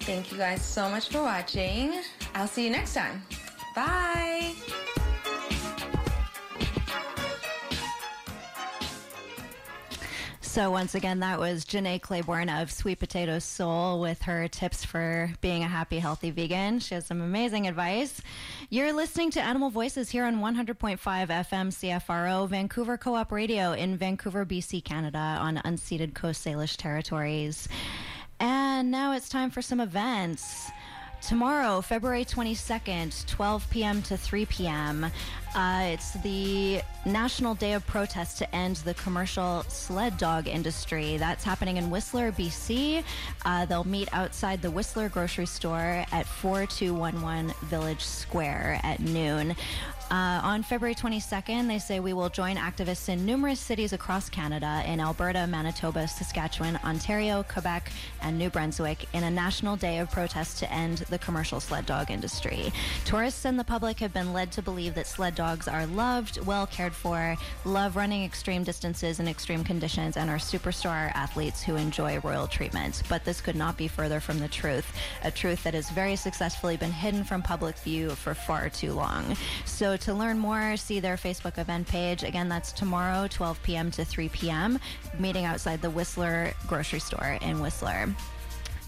[0.00, 2.00] Thank you guys so much for watching.
[2.34, 3.22] I'll see you next time.
[3.74, 4.54] Bye.
[10.56, 15.30] So once again, that was Jenné Claiborne of Sweet Potato Soul with her tips for
[15.42, 16.78] being a happy, healthy vegan.
[16.78, 18.22] She has some amazing advice.
[18.70, 24.46] You're listening to Animal Voices here on 100.5 FM CFRO, Vancouver Co-op Radio in Vancouver,
[24.46, 27.68] BC, Canada, on unceded Coast Salish territories.
[28.40, 30.70] And now it's time for some events.
[31.20, 34.00] Tomorrow, February 22nd, 12 p.m.
[34.02, 35.10] to 3 p.m.,
[35.56, 41.16] uh, it's the National Day of Protest to end the commercial sled dog industry.
[41.16, 43.02] That's happening in Whistler, BC.
[43.44, 49.56] Uh, they'll meet outside the Whistler grocery store at 4211 Village Square at noon.
[50.08, 54.84] Uh, on February 22nd, they say we will join activists in numerous cities across Canada
[54.86, 57.90] in Alberta, Manitoba, Saskatchewan, Ontario, Quebec,
[58.22, 62.12] and New Brunswick in a national day of protest to end the commercial sled dog
[62.12, 62.72] industry.
[63.04, 66.66] Tourists and the public have been led to believe that sled dogs are loved, well
[66.66, 72.18] cared for, love running extreme distances in extreme conditions, and are superstar athletes who enjoy
[72.20, 73.02] royal treatment.
[73.08, 74.86] But this could not be further from the truth,
[75.22, 79.36] a truth that has very successfully been hidden from public view for far too long.
[79.64, 82.24] So to learn more, see their Facebook event page.
[82.24, 83.90] Again, that's tomorrow, 12 p.m.
[83.92, 84.78] to 3 p.m.,
[85.18, 88.08] meeting outside the Whistler grocery store in Whistler.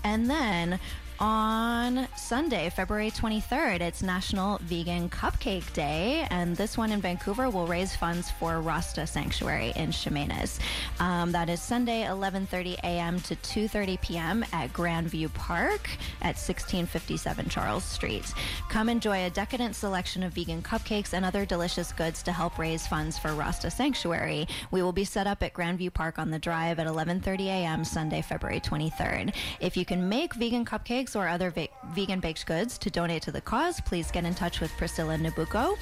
[0.05, 0.81] And then
[1.21, 3.81] on Sunday, February 23rd.
[3.81, 9.07] It's National Vegan Cupcake Day, and this one in Vancouver will raise funds for Rasta
[9.07, 10.61] Sanctuary in Chemainus.
[11.01, 13.21] Um, that is Sunday, 11:30 a.m.
[13.21, 14.45] to 2:30 p.m.
[14.53, 15.89] at Grandview Park
[16.21, 18.33] at 1657 Charles Street.
[18.69, 22.87] Come enjoy a decadent selection of vegan cupcakes and other delicious goods to help raise
[22.87, 24.47] funds for Rasta Sanctuary.
[24.71, 27.85] We will be set up at Grandview Park on the Drive at 11:30 a.m.
[27.85, 29.35] Sunday, February 23rd.
[29.61, 33.33] If you can make vegan cupcakes or other ve- vegan baked goods to donate to
[33.33, 35.77] the cause, please get in touch with Priscilla Nabucco.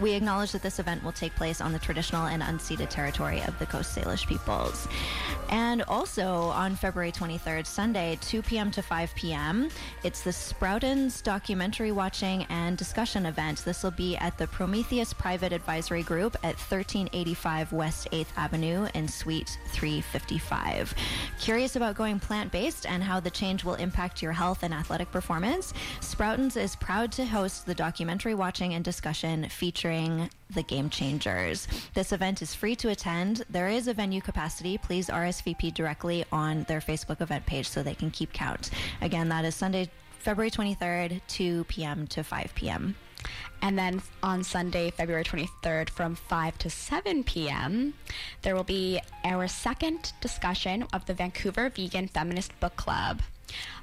[0.00, 3.58] We acknowledge that this event will take place on the traditional and unceded territory of
[3.58, 4.86] the Coast Salish peoples.
[5.50, 8.70] And also on February 23rd, Sunday, 2 p.m.
[8.72, 9.70] to 5 p.m.,
[10.04, 13.64] it's the Sproutons documentary watching and discussion event.
[13.64, 19.08] This will be at the Prometheus Private Advisory Group at 1385 West 8th Avenue in
[19.08, 20.94] Suite 355.
[21.40, 25.10] Curious about going plant based and how the change will impact your health and athletic
[25.10, 25.72] performance?
[26.00, 29.46] Sproutons is proud to host the documentary watching and discussion
[29.88, 31.66] featuring the Game Changers.
[31.94, 33.42] This event is free to attend.
[33.48, 34.76] There is a venue capacity.
[34.76, 38.68] Please RSVP directly on their Facebook event page so they can keep count.
[39.00, 42.06] Again, that is Sunday, February 23rd, 2 p.m.
[42.08, 42.96] to 5 p.m.
[43.62, 47.94] And then on Sunday, February 23rd, from 5 to 7 p.m.,
[48.42, 53.22] there will be our second discussion of the Vancouver Vegan Feminist Book Club.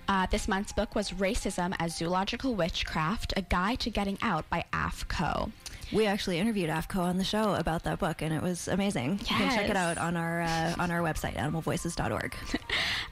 [0.08, 4.63] Uh, this month's book was Racism as Zoological Witchcraft A Guide to Getting Out by
[4.72, 5.52] Aph Ko.
[5.91, 9.19] We actually interviewed Aph Ko on the show about that book, and it was amazing.
[9.19, 12.36] You can check it out on our uh, on our website, animalvoices.org.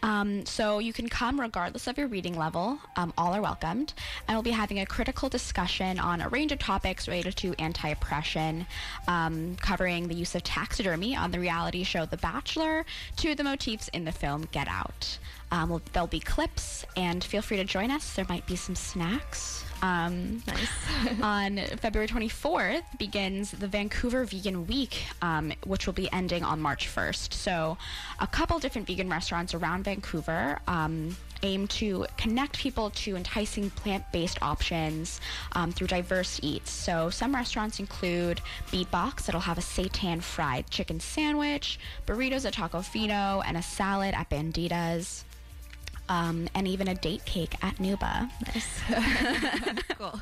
[0.03, 2.77] Um, so you can come regardless of your reading level.
[2.97, 3.93] Um, all are welcomed.
[4.27, 8.65] And we'll be having a critical discussion on a range of topics related to anti-oppression,
[9.07, 13.87] um, covering the use of taxidermy on the reality show The Bachelor to the motifs
[13.89, 15.17] in the film Get Out.
[15.51, 18.13] Um, we'll, there'll be clips, and feel free to join us.
[18.13, 19.62] There might be some snacks.
[19.83, 20.69] Um, nice.
[21.21, 26.87] on February 24th begins the Vancouver Vegan Week, um, which will be ending on March
[26.87, 27.33] 1st.
[27.33, 27.77] So,
[28.21, 34.41] a couple different vegan restaurants around Vancouver um, aim to connect people to enticing plant-based
[34.41, 35.19] options
[35.51, 36.71] um, through diverse eats.
[36.71, 38.39] So, some restaurants include
[38.71, 44.29] Beatbox, that'll have a seitan fried chicken sandwich, burritos at Tacofino, and a salad at
[44.29, 45.25] Bandidas.
[46.09, 48.29] Um, and even a date cake at Nuba.
[48.53, 49.81] Nice.
[49.97, 50.19] cool.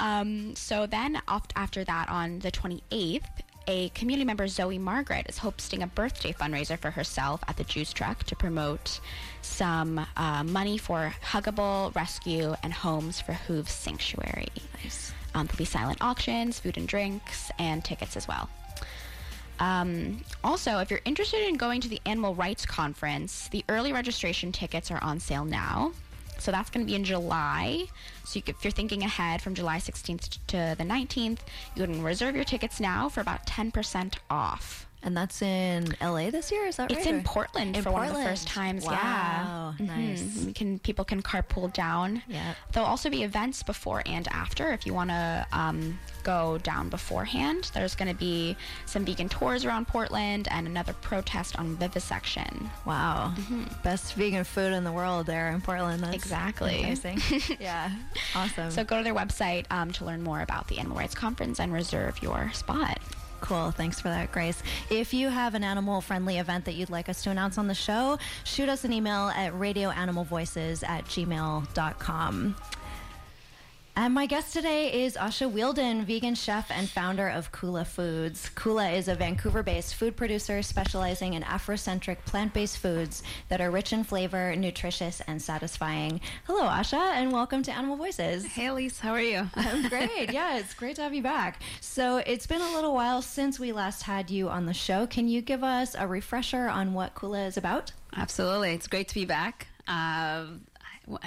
[0.00, 3.22] Um, so then, oft- after that, on the 28th,
[3.68, 7.92] a community member, Zoe Margaret, is hosting a birthday fundraiser for herself at the Juice
[7.92, 9.00] Truck to promote
[9.42, 14.48] some uh, money for Hugabull Rescue and Homes for Hooves Sanctuary.
[14.82, 15.12] Nice.
[15.34, 18.48] Um, there'll be silent auctions, food and drinks, and tickets as well.
[19.62, 24.50] Um, also, if you're interested in going to the Animal Rights Conference, the early registration
[24.50, 25.92] tickets are on sale now.
[26.40, 27.84] So that's going to be in July.
[28.24, 31.38] So you if you're thinking ahead from July 16th to the 19th,
[31.76, 34.81] you can reserve your tickets now for about 10% off.
[35.04, 36.98] And that's in LA this year, is that right?
[36.98, 38.84] It's in Portland In for one of the first times.
[38.84, 40.22] Wow, Yeah, nice.
[40.22, 40.44] Mhm.
[40.46, 42.22] We can people can carpool down.
[42.28, 42.54] Yeah.
[42.72, 47.70] There'll also be events before and after if you want to um, go down beforehand.
[47.74, 52.70] There's going to be some vegan tours around Portland and another protest on vivisection.
[52.84, 53.34] Wow.
[53.82, 56.02] Best vegan food in the world there in Portland.
[56.02, 56.78] That's Exactly.
[56.84, 57.20] Amazing.
[57.60, 57.90] yeah.
[58.36, 58.70] Awesome.
[58.70, 61.72] So go to their website um, to learn more about the Animal Rights Conference and
[61.72, 62.98] reserve your spot.
[63.42, 63.72] Cool.
[63.72, 64.62] Thanks for that, Grace.
[64.88, 67.74] If you have an animal friendly event that you'd like us to announce on the
[67.74, 72.56] show, shoot us an email at radioanimalvoices at gmail.com.
[73.94, 78.50] And my guest today is Asha Wheeldon, vegan chef and founder of Kula Foods.
[78.54, 83.70] Kula is a Vancouver based food producer specializing in Afrocentric plant based foods that are
[83.70, 86.22] rich in flavor, nutritious, and satisfying.
[86.46, 88.46] Hello, Asha, and welcome to Animal Voices.
[88.46, 89.46] Hey, Elise, how are you?
[89.56, 90.32] I'm great.
[90.32, 91.60] Yeah, it's great to have you back.
[91.82, 95.06] So it's been a little while since we last had you on the show.
[95.06, 97.92] Can you give us a refresher on what Kula is about?
[98.16, 98.72] Absolutely.
[98.72, 99.66] It's great to be back.
[99.86, 100.62] Um,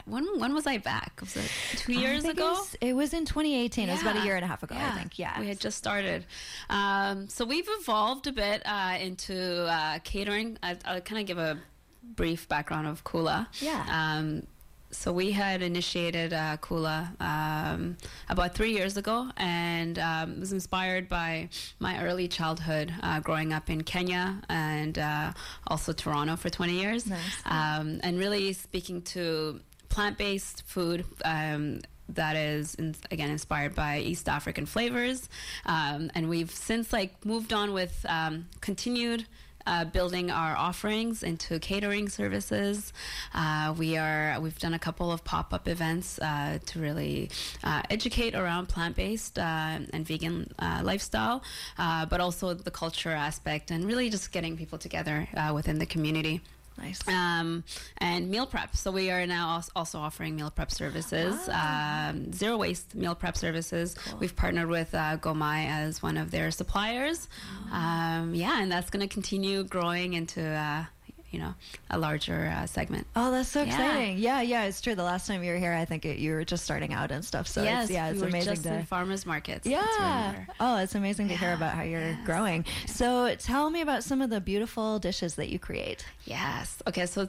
[0.06, 1.14] when when was I back?
[1.22, 2.48] Was it two years ago?
[2.48, 3.90] It was, it was in 2018.
[3.90, 4.26] It was about a Yeah.
[4.26, 5.20] year and a half ago, I think.
[5.20, 5.40] Yeah.
[5.40, 6.26] We had just started.
[6.70, 10.58] Um, so we've evolved a bit uh, into uh, catering.
[10.64, 11.58] I, I'll kind of give a
[12.04, 13.48] brief background of Kula.
[13.60, 13.86] Yeah.
[13.90, 14.48] Um,
[14.96, 17.98] so we had initiated uh, Kula um,
[18.30, 23.70] about three years ago, and um, was inspired by my early childhood, uh, growing up
[23.70, 25.34] in Kenya and uh,
[25.68, 27.20] also Toronto for 20 years, Nice.
[27.46, 31.06] um, and really speaking to plant-based food.
[31.24, 35.28] Um, that is in, again inspired by East African flavors,
[35.66, 39.26] um, and we've since like moved on with um, continued
[39.68, 42.94] uh, building our offerings into catering services.
[43.34, 47.30] Uh, we are we've done a couple of pop up events uh, to really
[47.64, 51.44] uh, educate around plant based uh, and vegan uh, lifestyle,
[51.78, 56.42] but also the culture aspect and really just getting people together within the community.
[56.78, 57.08] Nice.
[57.08, 57.64] Um,
[57.98, 58.76] and meal prep.
[58.76, 63.96] So we are now also offering meal prep services, um, zero waste meal prep services.
[64.20, 67.28] We've partnered with uh, Gomai as one of their suppliers.
[67.72, 70.42] Um, yeah, and that's going to continue growing into.
[70.42, 70.86] Uh,
[71.36, 71.54] you know
[71.90, 73.06] a larger uh, segment.
[73.16, 73.66] Oh, that's so Yeah.
[73.68, 74.18] exciting!
[74.20, 74.96] Yeah, yeah, it's true.
[74.96, 77.24] The last time you were here, I think it, you were just starting out and
[77.26, 77.48] stuff.
[77.48, 78.74] So yes, it's, yeah, it's we amazing just to.
[78.76, 79.68] in farmers markets.
[79.68, 80.46] Yeah.
[80.60, 82.64] Oh, it's amazing to hear about how you're growing.
[82.88, 86.06] So tell me about some of the beautiful dishes that you create.
[86.26, 86.82] Yes.
[86.88, 87.06] Okay.
[87.06, 87.28] So,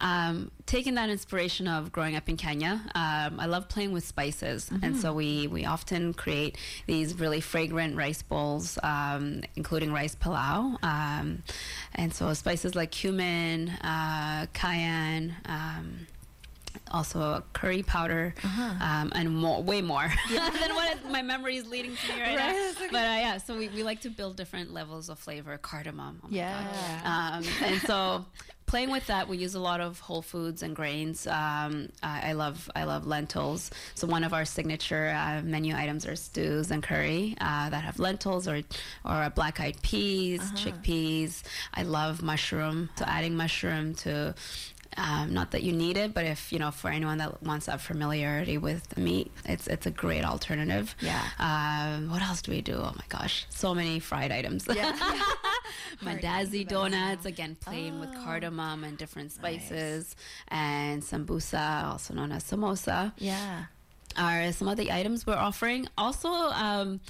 [0.00, 4.70] um, taking that inspiration of growing up in Kenya, um, I love playing with spices,
[4.82, 10.76] and so we we often create these really fragrant rice bowls, um, including rice pilau,
[10.82, 11.42] um,
[11.94, 15.34] and so spices like cumin, uh, cayenne.
[16.90, 18.34] Also curry powder
[18.80, 22.52] um, and more, way more than what my memory is leading to me right, Right,
[22.54, 22.70] now.
[22.70, 22.88] okay.
[22.90, 25.58] But uh, yeah, so we, we like to build different levels of flavor.
[25.58, 26.58] Cardamom, oh Yeah.
[27.04, 28.24] Um, and so
[28.66, 31.26] playing with that, we use a lot of whole foods and grains.
[31.26, 33.70] Um, I, I love I love lentils.
[33.94, 37.98] So one of our signature uh, menu items are stews and curry uh, that have
[37.98, 38.62] lentils or
[39.04, 41.42] or black eyed peas, chickpeas.
[41.74, 42.88] I love mushroom.
[42.96, 44.34] So adding mushroom to
[44.96, 47.80] um, not that you need it, but if you know, for anyone that wants that
[47.80, 50.94] familiarity with the meat, it's it's a great alternative.
[51.00, 51.22] Yeah.
[51.38, 52.74] Um, what else do we do?
[52.74, 54.66] Oh my gosh, so many fried items.
[54.72, 54.96] Yeah.
[56.02, 60.16] Mandazi donuts, again, plain with cardamom and different spices,
[60.48, 63.64] and sambusa, also known as samosa Yeah.
[64.16, 65.86] are some of the items we're offering.
[65.96, 67.00] Also, um,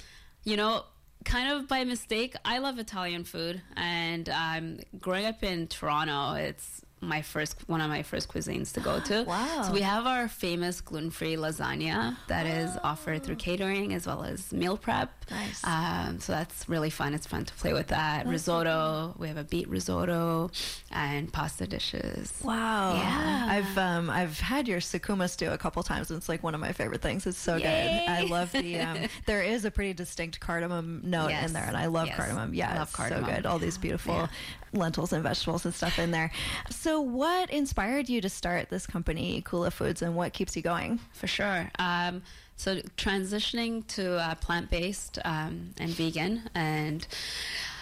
[0.43, 0.83] you know,
[1.25, 6.81] kind of by mistake, I love Italian food, and um, growing up in Toronto, it's
[7.01, 9.23] my first one of my first cuisines to go to.
[9.29, 9.63] Wow.
[9.63, 14.51] So we have our famous gluten-free lasagna that is offered through catering as well as
[14.51, 15.11] meal prep.
[15.31, 15.63] Nice.
[15.63, 17.13] Um, so that's really fun.
[17.13, 18.25] It's fun to play with that.
[18.27, 19.15] risotto.
[19.19, 20.49] We have a beet risotto
[20.91, 22.33] and pasta dishes.
[22.43, 22.95] Wow.
[22.95, 23.45] Yeah.
[23.49, 26.61] I've um I've had your sukuma stew a couple times and it's like one of
[26.61, 27.27] my favorite things.
[27.27, 28.03] It's so Yay.
[28.05, 28.11] good.
[28.11, 31.47] I love the um there is a pretty distinct cardamom note Yes.
[31.47, 32.17] in there and I love Yes.
[32.17, 32.53] cardamom.
[32.53, 32.73] Yeah.
[32.79, 33.25] Love it's cardamom.
[33.29, 33.45] so good.
[33.45, 34.27] All these beautiful
[34.73, 36.31] lentils and vegetables and stuff in there.
[36.69, 40.99] So what inspired you to start this company, Kula Foods, and what keeps you going?
[41.13, 41.71] For sure.
[41.79, 42.21] Um,
[42.55, 47.07] so transitioning to uh, plant-based um, and vegan, and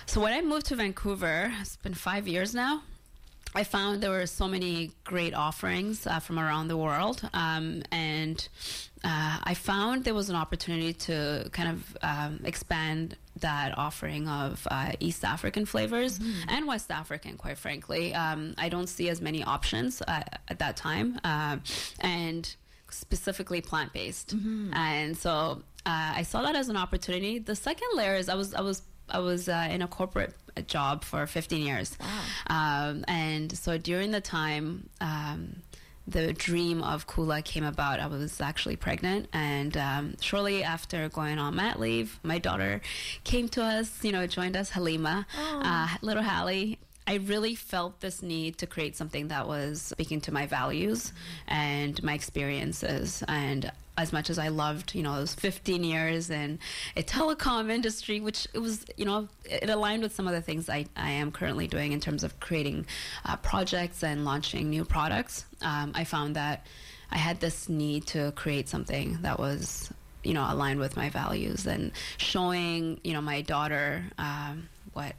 [0.06, 2.84] so when I moved to Vancouver, it's been five years now.
[3.56, 8.48] I found there were so many great offerings uh, from around the world, um, and
[9.04, 14.68] uh, I found there was an opportunity to kind of um, expand that offering of
[14.70, 17.38] uh, East African flavors and West African.
[17.38, 21.58] Quite frankly, um, I don't see as many options uh, at that time, uh,
[22.00, 22.56] and
[22.90, 24.34] specifically plant based.
[24.74, 27.40] And so uh, I saw that as an opportunity.
[27.40, 31.04] The second layer is I was I was I was uh, in a corporate job
[31.04, 31.98] for 15 years.
[32.48, 35.62] Um, and so during the time, um,
[36.08, 38.00] the dream of Kula came about.
[38.00, 42.80] I was actually pregnant, and um, shortly after going on mat leave, my daughter
[43.26, 44.04] came to us.
[44.04, 46.80] You know, joined us, Halima, uh, little Hallie.
[47.08, 51.14] I really felt this need to create something that was speaking to my values
[51.48, 53.24] and my experiences.
[53.30, 56.60] And as much as I loved, you know, those 15 years in
[56.98, 60.70] a telecom industry, which it was, you know, it aligned with some of the things
[60.70, 62.86] I, I am currently doing in terms of creating
[63.24, 65.46] uh, projects and launching new products.
[65.62, 66.68] Um, I found that
[67.10, 69.92] I had this need to create something that was
[70.24, 74.68] you know aligned with my values and showing you know my daughter um,
[74.98, 75.14] what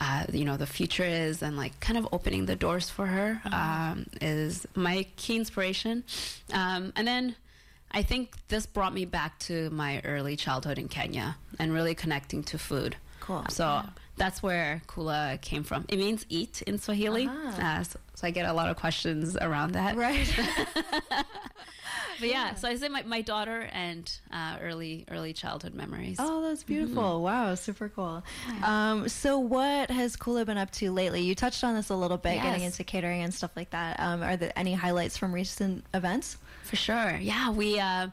[0.00, 3.40] uh, you know the future is and like kind of opening the doors for her
[3.52, 6.02] um, is my key inspiration
[6.52, 7.36] um, and then
[7.90, 12.42] I think this brought me back to my early childhood in Kenya and really connecting
[12.44, 12.96] to food.
[13.20, 13.44] Cool.
[13.48, 13.82] So
[14.16, 15.86] that's where kula came from.
[15.88, 17.28] It means eat in Swahili.
[17.28, 19.96] Uh, so, so I get a lot of questions around that.
[19.96, 20.28] Right.
[22.20, 26.16] But yeah, so I say my, my daughter and uh, early early childhood memories.
[26.18, 27.22] Oh, that's beautiful.
[27.22, 28.22] Wow, super cool.
[28.62, 31.22] Um, so, what has Kula been up to lately?
[31.22, 34.00] You touched on this a little bit, getting into catering and stuff like that.
[34.00, 36.36] Um, are there any highlights from recent events?
[36.64, 37.16] For sure.
[37.20, 37.78] Yeah, we.
[37.80, 38.08] Uh,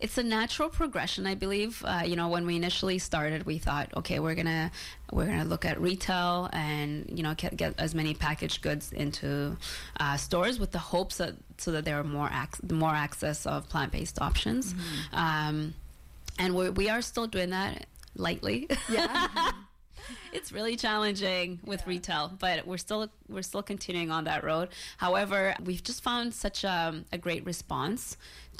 [0.00, 1.84] it's a natural progression, I believe.
[1.86, 4.70] Uh, you know, when we initially started, we thought, okay, we're gonna
[5.12, 9.56] we're gonna look at retail and you know get, get as many packaged goods into
[9.98, 13.68] uh, stores with the hopes that so that there are more ac- more access of
[13.68, 14.74] plant based options.
[15.12, 15.74] Um,
[16.38, 17.86] and we we are still doing that
[18.16, 18.68] lightly.
[18.90, 19.28] Yeah.
[20.32, 24.68] it's really challenging with retail, but we're still we're still continuing on that road.
[24.96, 28.16] However, we've just found such a, a great response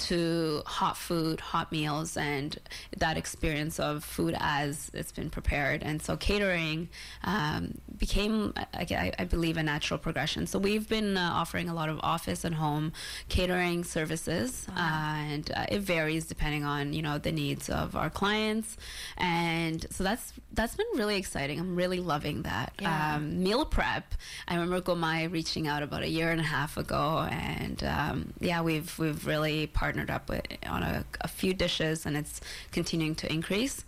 [0.07, 2.57] to hot food, hot meals, and
[2.97, 5.83] that experience of food as it's been prepared.
[5.83, 6.89] And so catering
[7.23, 10.47] um, became, I, I- believe, a natural progression.
[10.47, 12.91] So we've been uh, offering a lot of office and home
[13.29, 18.09] catering services, uh, and uh, it varies depending on you know the needs of our
[18.09, 18.77] clients.
[19.17, 21.59] And so that's that's been really exciting.
[21.59, 22.73] I'm really loving that.
[22.81, 23.15] Yeah.
[23.15, 24.13] Um, meal prep.
[24.47, 28.61] I remember Gomai reaching out about a year and a half ago, and um, yeah,
[28.61, 33.31] we've we've really partnered up with, on a, a few dishes, and it's continuing to
[33.31, 33.83] increase.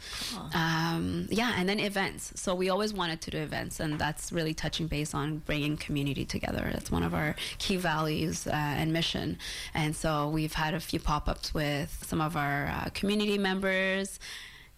[0.54, 2.34] Um, yeah, and then events.
[2.36, 6.26] So we always wanted to do events, and that's really touching base on bringing community
[6.26, 6.70] together.
[6.72, 9.38] That's one of our key values uh, and mission.
[9.74, 14.20] And so we've had a few pop-ups with some of our uh, community members.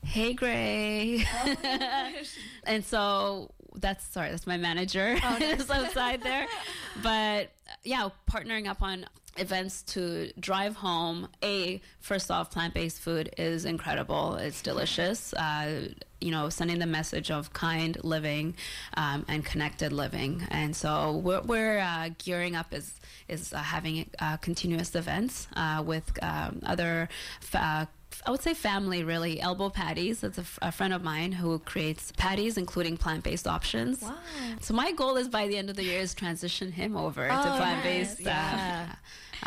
[0.03, 1.25] Hey, Gray.
[2.63, 6.47] and so that's sorry, that's my manager Oh, is outside there.
[7.03, 7.51] But
[7.83, 9.05] yeah, partnering up on
[9.37, 11.27] events to drive home.
[11.43, 14.35] A first off, plant-based food is incredible.
[14.35, 15.33] It's delicious.
[15.33, 15.89] Uh,
[16.21, 18.55] you know, sending the message of kind living
[18.95, 20.47] um, and connected living.
[20.49, 25.83] And so we're, we're uh, gearing up is is uh, having uh, continuous events uh,
[25.85, 27.09] with um, other.
[27.41, 27.89] Fa-
[28.25, 29.39] I would say family really.
[29.41, 30.21] Elbow Patties.
[30.21, 34.01] That's a, f- a friend of mine who creates patties, including plant-based options.
[34.01, 34.15] Wow.
[34.61, 37.33] So my goal is by the end of the year is transition him over to
[37.39, 38.25] Oh, plant-based nice.
[38.25, 38.87] Yeah.
[38.91, 38.95] uh,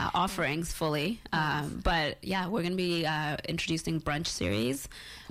[0.03, 1.21] uh, offerings fully.
[1.33, 4.89] Um, but yeah, we're going to be uh, introducing brunch series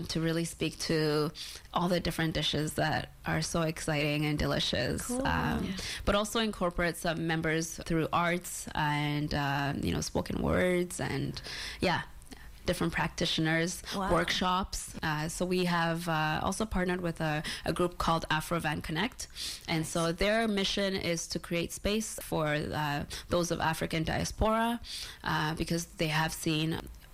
[0.10, 1.32] to really speak to
[1.74, 5.06] all the different dishes that are so exciting and delicious.
[5.06, 5.26] Cool.
[5.26, 5.74] Um,
[6.06, 11.40] But also incorporate some members through arts and uh, you know spoken words and
[11.80, 12.02] yeah.
[12.68, 14.12] Different practitioners, Wow.
[14.12, 14.80] workshops.
[15.02, 19.28] Uh, so we have uh, also partnered with a, a group called Afrovan Connect,
[19.70, 22.46] and so their mission is to create space for
[22.84, 24.80] uh, those of African diaspora
[25.24, 26.70] uh, because they have seen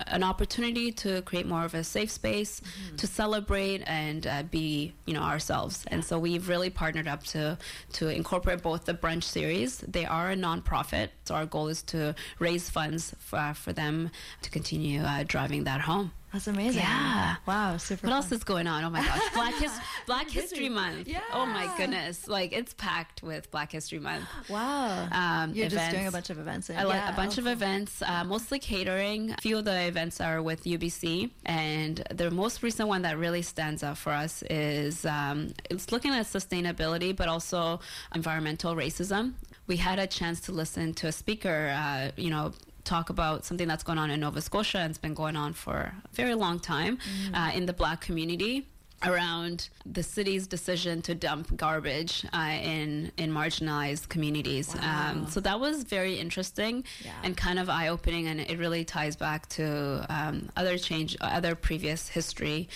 [0.08, 2.62] an opportunity to create more of a safe space
[2.98, 5.84] to celebrate and uh, be you know ourselves.
[5.88, 7.58] And so we've really partnered up to
[7.94, 9.78] to incorporate both the brunch series.
[9.80, 14.50] They are a nonprofit so our goal is to raise funds for, for them to
[14.50, 16.82] continue uh, driving that home That's amazing.
[16.82, 17.36] Yeah.
[17.46, 17.78] Wow.
[17.78, 18.08] Super.
[18.08, 18.24] what fun.
[18.24, 18.84] else is going on?
[18.84, 21.08] Oh my gosh, Black His- Black History Month.
[21.08, 21.22] Yeah.
[21.32, 24.26] Oh my goodness, like it's packed with Black History Month.
[24.50, 25.08] Wow.
[25.12, 26.72] Um, You're just doing a bunch of events.
[26.72, 29.32] I like a bunch of events, uh, mostly catering.
[29.32, 33.44] A few of the events are with UBC, and the most recent one that really
[33.44, 37.80] stands out for us is um, it's looking at sustainability, but also
[38.16, 39.34] environmental racism.
[39.68, 42.54] We had a chance to listen to a speaker, uh, you know.
[42.84, 45.74] Talk about something that's going on in Nova Scotia and it's been going on for
[45.74, 47.00] a very long time
[47.34, 48.68] uh, in the black community
[49.06, 54.74] around the city's decision to dump garbage uh, in in marginalized communities.
[54.76, 56.84] Um, so that was very interesting
[57.24, 61.56] and kind of eye opening, and it really ties back to um, other change, other
[61.56, 62.70] previous history.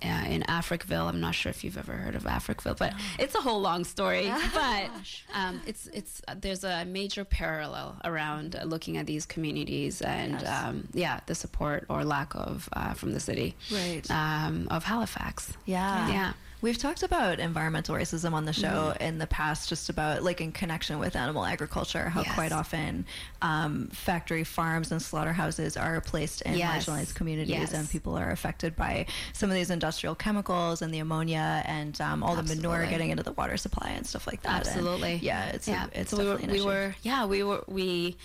[0.00, 3.40] Uh, in Africville, I'm not sure if you've ever heard of Africville, but it's a
[3.40, 4.30] whole long story.
[4.54, 4.90] but
[5.34, 10.44] um, it's it's uh, there's a major parallel around uh, looking at these communities and
[10.44, 14.08] um, yeah, the support or lack of uh, from the city Right.
[14.10, 15.52] um, of Halifax.
[15.66, 16.08] Yeah.
[16.08, 16.32] Yeah.
[16.60, 19.02] We've talked about environmental racism on the show Mm-hmm.
[19.02, 22.34] in the past, just about like in connection with animal agriculture, how Yes.
[22.34, 23.06] quite often
[23.42, 26.86] um, factory farms and slaughterhouses are placed in Yes.
[26.86, 27.72] marginalized communities Yes.
[27.74, 32.24] and people are affected by some of these industrial chemicals and the ammonia and um,
[32.24, 34.66] all the manure getting into the water supply and stuff like that.
[34.66, 35.20] And Absolutely.
[35.22, 35.86] yeah, it's, yeah.
[35.94, 38.16] A, it's so we were, we were, yeah, we were, we,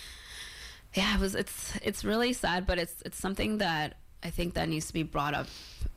[0.94, 4.68] yeah, it was, it's, it's really sad, but it's, it's something that I think that
[4.68, 5.46] needs to be brought up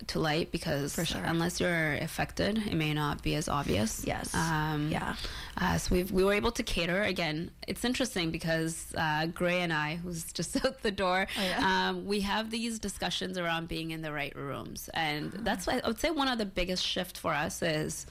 [0.07, 1.21] to light because sure.
[1.23, 4.03] unless you're affected, it may not be as obvious.
[4.05, 4.33] Yes.
[4.35, 5.15] Um, Yeah.
[5.59, 7.49] Uh, so we've, we were able to cater again.
[7.67, 11.89] It's interesting because uh, Gray and I, who's just out the door, Oh, yeah.
[11.89, 15.87] um, we have these discussions around being in the right rooms, and that's why I
[15.87, 18.05] would say one of the biggest shift for us is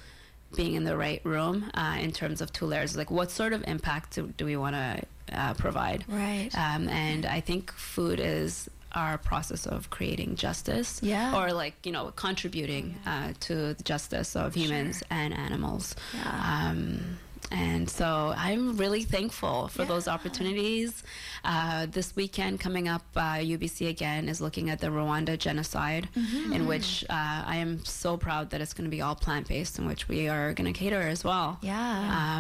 [0.57, 2.97] being in the right room uh, in terms of two layers.
[2.97, 5.03] Like, what sort of impact do, do we want to
[5.33, 6.05] uh, provide?
[6.09, 6.51] Right.
[6.55, 11.37] Um, and I think food is our process of creating justice Yeah.
[11.39, 16.71] or like you know contributing uh, to the justice of humans and animals Yeah.
[16.71, 17.19] um,
[17.53, 21.05] and so I'm really thankful for those opportunities.
[21.45, 26.53] Uh, this weekend coming up, uh, UBC again is looking at the Rwanda genocide, Mm-hmm.
[26.57, 29.79] in which uh, I am so proud that it's going to be all plant based,
[29.79, 31.59] in which we are going to cater as well.
[31.63, 31.79] Yeah.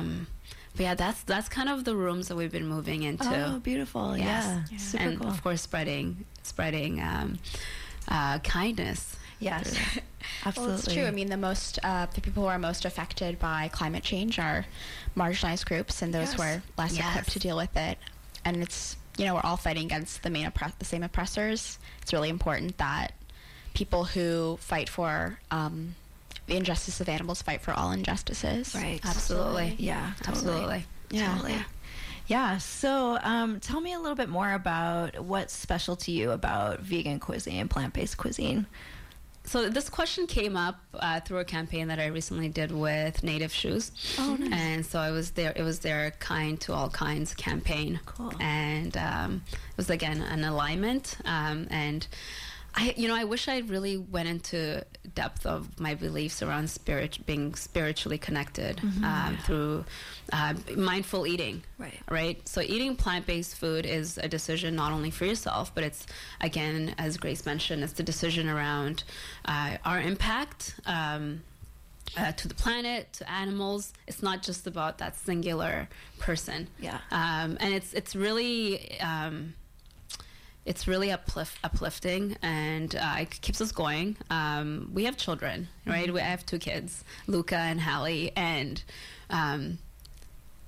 [0.00, 0.26] Um,
[0.74, 3.30] but yeah, that's that's kind of the rooms that we've been moving into.
[3.54, 4.18] Oh, beautiful.
[4.18, 4.64] Yeah.
[4.76, 5.28] Super and cool.
[5.30, 7.38] of course, spreading spreading um,
[8.08, 9.16] uh, kindness.
[9.38, 9.76] Yes.
[9.76, 10.02] Absolutely.
[10.56, 11.04] Well, it's true.
[11.04, 14.66] I mean, the most uh, the people who are most affected by climate change are
[15.16, 16.56] marginalized groups and those who Yes.
[16.58, 17.08] are less Yes.
[17.10, 17.98] equipped to deal with it.
[18.44, 21.78] And it's you know we're all fighting against the main oppre- the same oppressors.
[22.02, 23.12] It's really important that
[23.74, 25.94] people who fight for um,
[26.46, 28.74] the injustice of animals fight for all injustices.
[28.74, 29.00] Right.
[29.04, 29.76] Absolutely.
[29.78, 30.28] Yeah, totally.
[30.52, 30.84] Absolutely.
[31.10, 31.32] Yeah.
[31.34, 31.52] Totally.
[31.52, 31.62] Yeah.
[32.58, 37.20] So, um, tell me a little bit more about what's special to you about vegan
[37.20, 38.66] cuisine, and plant-based cuisine.
[39.44, 43.52] so this question came up uh, through a campaign that I recently did with Native
[43.52, 43.92] Shoes.
[44.18, 44.50] Oh, nice.
[44.52, 45.52] And so I was there.
[45.54, 48.00] It was their kind to all kinds campaign.
[48.06, 48.32] Cool.
[48.40, 51.18] And um, it was again an alignment.
[51.24, 52.06] Um, and
[52.76, 57.18] I, you know, I wish I really went into depth of my beliefs around spirit,
[57.24, 59.84] being spiritually connected um, through
[60.32, 61.62] uh, mindful eating.
[61.78, 61.98] Right.
[62.10, 62.46] Right.
[62.46, 66.06] So eating plant-based food is a decision not only for yourself, but it's
[66.40, 69.04] again, as Grace mentioned, it's the decision around
[69.46, 70.78] uh, our impact.
[70.84, 71.42] Um,
[72.16, 73.92] uh, to the planet, to animals.
[74.06, 75.88] It's not just about that singular
[76.20, 76.68] person.
[76.80, 76.98] Yeah.
[77.10, 79.54] Um, and it's it's really um,
[80.66, 84.16] it's really uplift, uplifting and uh, it keeps us going.
[84.30, 86.12] Um, we have children, right?
[86.12, 88.82] We I have two kids, Luca and Hallie, and
[89.30, 89.78] um,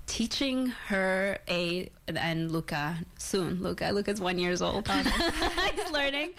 [0.06, 3.60] teaching her a and Luca soon.
[3.60, 4.88] Luca, Luca's one years old.
[4.88, 6.30] He's learning.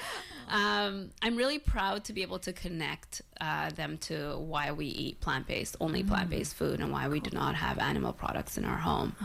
[0.48, 5.20] Um, I'm really proud to be able to connect uh, them to why we eat
[5.20, 8.64] plant based, only plant based food, and why we do not have animal products in
[8.64, 9.16] our home.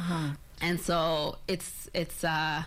[0.61, 2.25] And so it's it's.
[2.25, 2.65] Uh,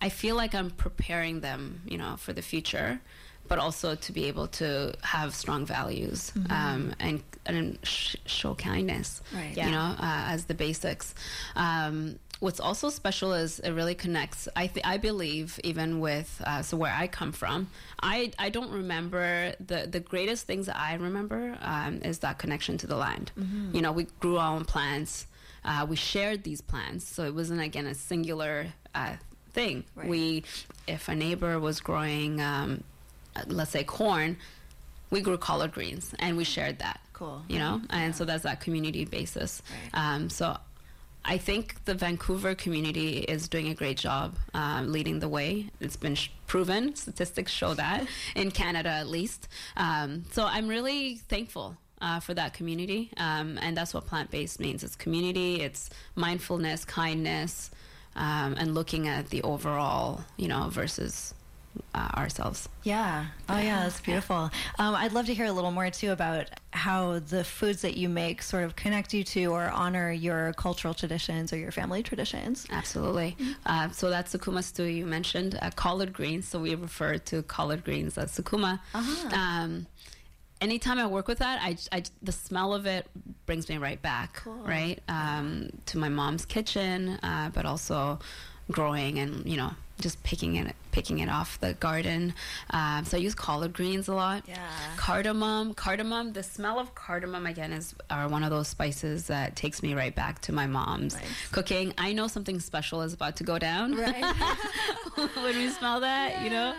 [0.00, 3.00] I feel like I'm preparing them, you know, for the future,
[3.48, 9.22] but also to be able to have strong values um, and and sh- show kindness,
[9.34, 9.56] Right.
[9.66, 11.14] You know, uh, as the basics.
[11.56, 14.48] Um, what's also special is it really connects.
[14.54, 17.68] I th- I believe even with uh, so where I come from,
[18.02, 22.76] I I don't remember the the greatest things that I remember um, is that connection
[22.78, 23.32] to the land.
[23.72, 25.26] You know, we grew our own plants.
[25.64, 29.14] Uh, we shared these plants, so it wasn't again a singular uh,
[29.58, 29.84] thing.
[29.96, 30.08] Right.
[30.08, 30.44] We,
[30.86, 32.84] if a neighbor was growing, um,
[33.48, 34.36] let's say corn,
[35.10, 37.00] we grew collard greens and we shared that.
[37.12, 37.42] Cool.
[37.48, 39.60] You know, and so that's that community basis.
[39.92, 40.14] Right.
[40.14, 40.56] Um, so
[41.24, 45.70] I think the Vancouver community is doing a great job um, leading the way.
[45.80, 48.06] It's been sh- proven, statistics show that,
[48.36, 49.48] in Canada at least.
[49.76, 51.76] Um, so I'm really thankful.
[52.00, 54.84] Uh, for that community, um, and that's what plant-based means.
[54.84, 57.72] It's community, it's mindfulness, kindness,
[58.18, 61.32] um, and looking at the overall, you know, versus
[61.94, 62.68] uh, ourselves.
[62.82, 63.26] Yeah.
[63.48, 63.84] Oh, yeah.
[63.84, 64.50] That's beautiful.
[64.80, 68.08] Um, I'd love to hear a little more too about how the foods that you
[68.08, 72.66] make sort of connect you to or honor your cultural traditions or your family traditions.
[72.70, 73.36] Absolutely.
[73.64, 75.56] Uh, so that's sukuma stew you mentioned.
[75.62, 76.48] Uh, collard greens.
[76.48, 78.80] So we refer to collard greens as sukuma.
[78.94, 79.86] Uh Um,
[80.60, 83.06] anytime I work with that, I, I- the smell of it
[83.46, 88.18] brings me right back, right, um, to my mom's kitchen, uh, but also
[88.70, 89.70] growing and you know
[90.00, 92.34] just picking it picking it off the garden.
[92.70, 94.42] Um, so I use collard greens a lot.
[94.48, 94.56] Yeah.
[94.96, 96.32] Cardamom, cardamom.
[96.32, 100.14] The smell of cardamom again is are one of those spices that takes me right
[100.14, 101.16] back to my mom's
[101.52, 101.94] cooking.
[101.98, 104.24] I know something special is about to go down Right.
[105.34, 106.74] when we smell that, you know.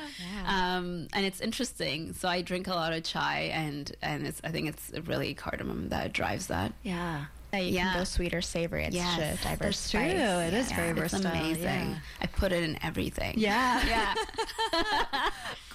[0.46, 2.14] Um, and it's interesting.
[2.14, 5.90] So I drink a lot of chai, and and it's I think it's really cardamom
[5.90, 6.74] that drives that.
[6.84, 7.26] yeah.
[7.52, 7.92] That you Yeah.
[7.92, 8.86] can go sweet or savory.
[8.86, 10.00] It's Yes, just diverse That's true.
[10.02, 10.48] spice.
[10.48, 10.76] It is Yeah.
[10.76, 11.32] very It's versatile.
[11.32, 11.64] amazing.
[11.92, 11.98] Yeah.
[12.22, 13.34] I put it in everything.
[13.38, 13.84] Yeah.
[13.88, 14.14] Yeah.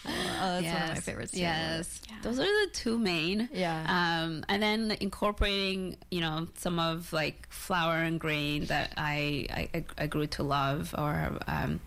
[0.07, 1.39] Oh, that's one of my favorites too.
[1.41, 2.03] Yes.
[2.23, 3.49] Those are the two main.
[3.55, 3.85] Yeah.
[4.25, 9.85] Um, and then incorporating, you know, some of like flour and grain that I, I,
[9.97, 11.81] I grew to love or um,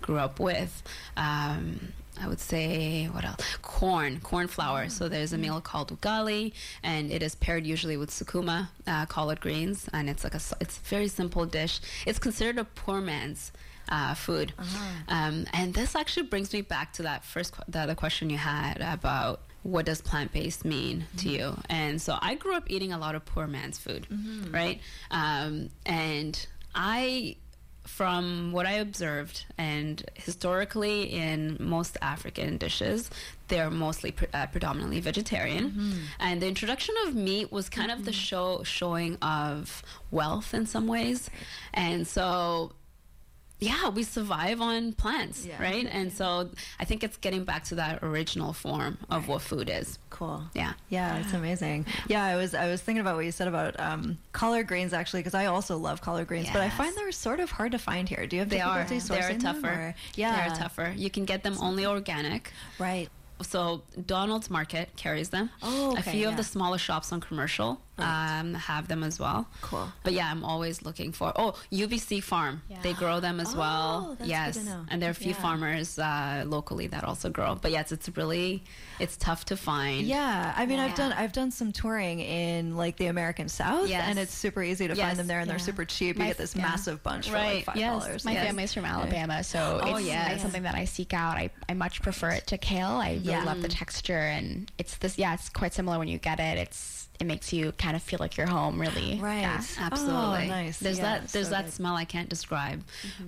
[0.00, 0.82] grew up with.
[1.16, 3.40] Um, I would say what else?
[3.62, 4.88] Corn, corn flour.
[4.88, 6.52] So there's a meal called ugali,
[6.82, 10.76] and it is paired usually with sukuma, uh, collard greens, and it's like a it's
[10.78, 11.80] a very simple dish.
[12.06, 13.52] It's considered a poor man's
[13.88, 14.52] uh, food,
[15.08, 18.36] um, and this actually brings me back to that first qu- the other question you
[18.38, 21.54] had about what does plant-based mean to you?
[21.68, 24.06] And so i grew up eating a lot of poor man's food
[24.50, 24.80] right?
[25.10, 27.36] Um, and i
[27.84, 33.10] from what I observed, and historically in most African dishes,
[33.48, 35.72] they're mostly pre- uh, predominantly vegetarian.
[36.20, 40.86] And the introduction of meat was kind of the show showing of wealth in some
[40.86, 41.30] ways.
[41.74, 42.72] And so
[43.60, 45.60] yeah, we survive on plants, Yeah.
[45.62, 45.86] right?
[45.90, 46.48] And so
[46.78, 49.98] I think it's getting back to that original form of what food is.
[50.08, 50.42] Cool.
[50.54, 50.72] Yeah.
[50.88, 51.86] Yeah, it's amazing.
[52.08, 55.20] Yeah, I was I was thinking about what you said about um, collard greens actually
[55.20, 58.08] because I also love collard greens, but I find they're sort of hard to find
[58.08, 58.26] here.
[58.26, 58.82] Do you have They are.
[58.84, 59.72] difficulty They're sourcing them, tougher.
[59.74, 60.92] or- Yeah, They're tougher.
[60.96, 62.52] You can get them only organic.
[62.78, 63.08] Right.
[63.42, 65.48] So Donald's Market carries them.
[65.62, 69.46] Oh, okay, A few of the smaller shops on commercial um, have them as well.
[69.62, 69.88] Cool.
[70.02, 71.32] But yeah, I'm always looking for.
[71.36, 72.62] Oh, UBC Farm.
[72.82, 74.16] They grow them as Oh, well.
[74.24, 74.56] yes,
[74.90, 75.42] and there are a few Yeah.
[75.42, 77.54] farmers uh, locally that also grow.
[77.54, 78.62] But yes, it's really
[78.98, 80.06] it's tough to find.
[80.06, 84.04] Yeah, I mean, I've done I've done some touring in like the American South, Yes.
[84.06, 85.06] and it's super easy to Yes.
[85.08, 86.16] find them there, and they're super cheap.
[86.16, 86.62] My- you get this yeah.
[86.62, 88.24] massive bunch for like five Yes, dollars.
[88.24, 90.32] my family's from Alabama, so Oh, it's, yes.
[90.34, 91.36] it's something that I seek out.
[91.36, 92.88] I, I much prefer it to kale.
[92.88, 93.44] I really Yeah.
[93.44, 95.18] love the texture, and it's this.
[95.18, 96.58] Yeah, it's quite similar when you get it.
[96.58, 98.80] It's it makes you kind of feel like you're home.
[98.80, 99.40] Really, Right.
[99.40, 99.62] Yeah.
[99.78, 100.44] Absolutely.
[100.44, 100.78] Oh, nice.
[100.78, 101.74] There's Yeah, that there's so that good.
[101.74, 102.82] smell I can't describe.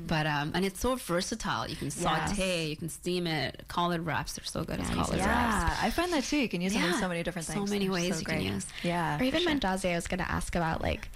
[0.07, 1.69] But um and it's so versatile.
[1.69, 5.19] You can saute, you can steam it, collard wraps are so good as collard wraps.
[5.19, 6.39] Yeah, I find that too.
[6.39, 7.69] You can use them in so many different So things.
[7.69, 8.67] So many ways so you can use.
[8.83, 9.53] Yeah, Or even sure.
[9.53, 11.09] Mandazi, I was going to ask about like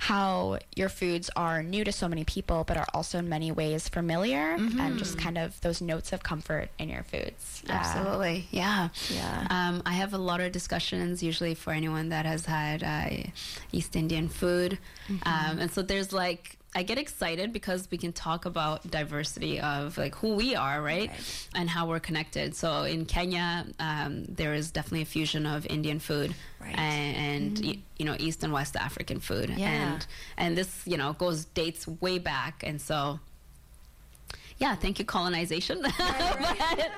[0.00, 3.86] how your foods are new to so many people, but are also in many ways
[3.86, 7.62] familiar, and just kind of those notes of comfort in your foods.
[7.68, 9.46] Absolutely, yeah, Yeah.
[9.50, 13.28] Um, I have a lot of discussions usually for anyone that has had uh,
[13.72, 14.78] East Indian food,
[15.26, 19.98] um, and so there's like I get excited because we can talk about diversity of
[19.98, 21.10] like who we are, right,
[21.54, 22.54] and how we're connected.
[22.54, 26.78] So in Kenya, um, there is definitely a fusion of Indian food Right.
[26.78, 27.16] and,
[27.56, 29.68] and y- you know East and West African food, Yeah.
[29.68, 30.06] and
[30.36, 33.18] and this you know goes dates way back, and so
[34.58, 35.80] yeah, thank you colonization.
[35.98, 36.90] but,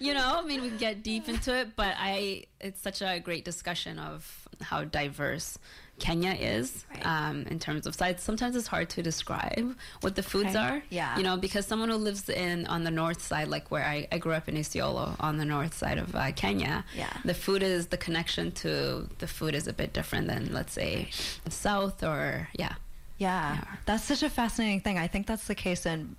[0.00, 3.20] you know, I mean, we can get deep into it, but I, it's such a
[3.20, 5.56] great discussion of how diverse
[5.98, 8.16] Kenya is um, in terms of size.
[8.20, 10.58] Sometimes it's hard to describe what the foods Okay.
[10.58, 10.82] are.
[10.90, 11.16] Yeah.
[11.16, 14.18] You know, because someone who lives in on the north side, like where I, I
[14.18, 17.12] grew up in Isiolo, on the north side of uh, Kenya, Yeah.
[17.24, 21.08] the food is the connection to the food is a bit different than let's say
[21.44, 22.74] the south or yeah.
[23.18, 24.98] Yeah, that's such a fascinating thing.
[24.98, 26.16] I think that's the case in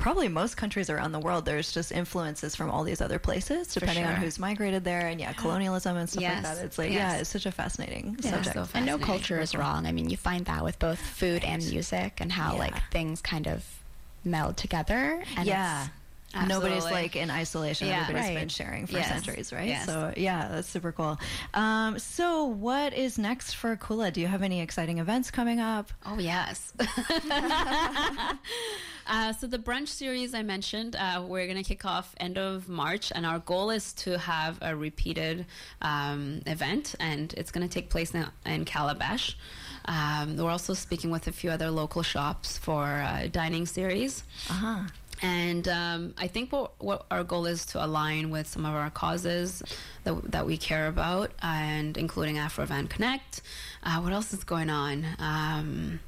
[0.00, 1.44] probably most countries around the world.
[1.44, 5.32] There's just influences from all these other places, depending on who's migrated there, and yeah,
[5.34, 6.64] colonialism and stuff Yes, like that.
[6.64, 8.30] It's like, yeah, it's such a fascinating Yeah.
[8.30, 8.54] subject.
[8.56, 9.86] So And no culture is wrong.
[9.86, 13.46] I mean, you find that with both food and music, and how like things kind
[13.46, 13.64] of
[14.24, 15.22] meld together.
[15.36, 15.84] And yeah.
[15.84, 17.88] it's- Nobody's like in isolation.
[17.88, 18.02] Yeah.
[18.02, 19.08] Everybody's been sharing for Yes.
[19.08, 19.66] centuries, right?
[19.66, 19.86] Yes.
[19.86, 21.18] So yeah, that's super cool.
[21.54, 24.12] Um, so what is next for Kula?
[24.12, 25.90] Do you have any exciting events coming up?
[26.06, 26.72] Oh yes.
[29.10, 32.68] uh, so the brunch series I mentioned, uh, we're going to kick off end of
[32.68, 35.46] March, and our goal is to have a repeated
[35.82, 39.36] um, event, and it's going to take place in, in Calabash.
[39.86, 44.22] Um, we're also speaking with a few other local shops for uh, dining series.
[44.48, 44.80] Uh huh.
[45.22, 48.90] And um, I think what, what our goal is to align with some of our
[48.90, 49.62] causes
[50.04, 53.42] that, that we care about, and including Afro Van Connect.
[53.82, 55.04] Uh, what else is going on?
[55.18, 56.00] Um,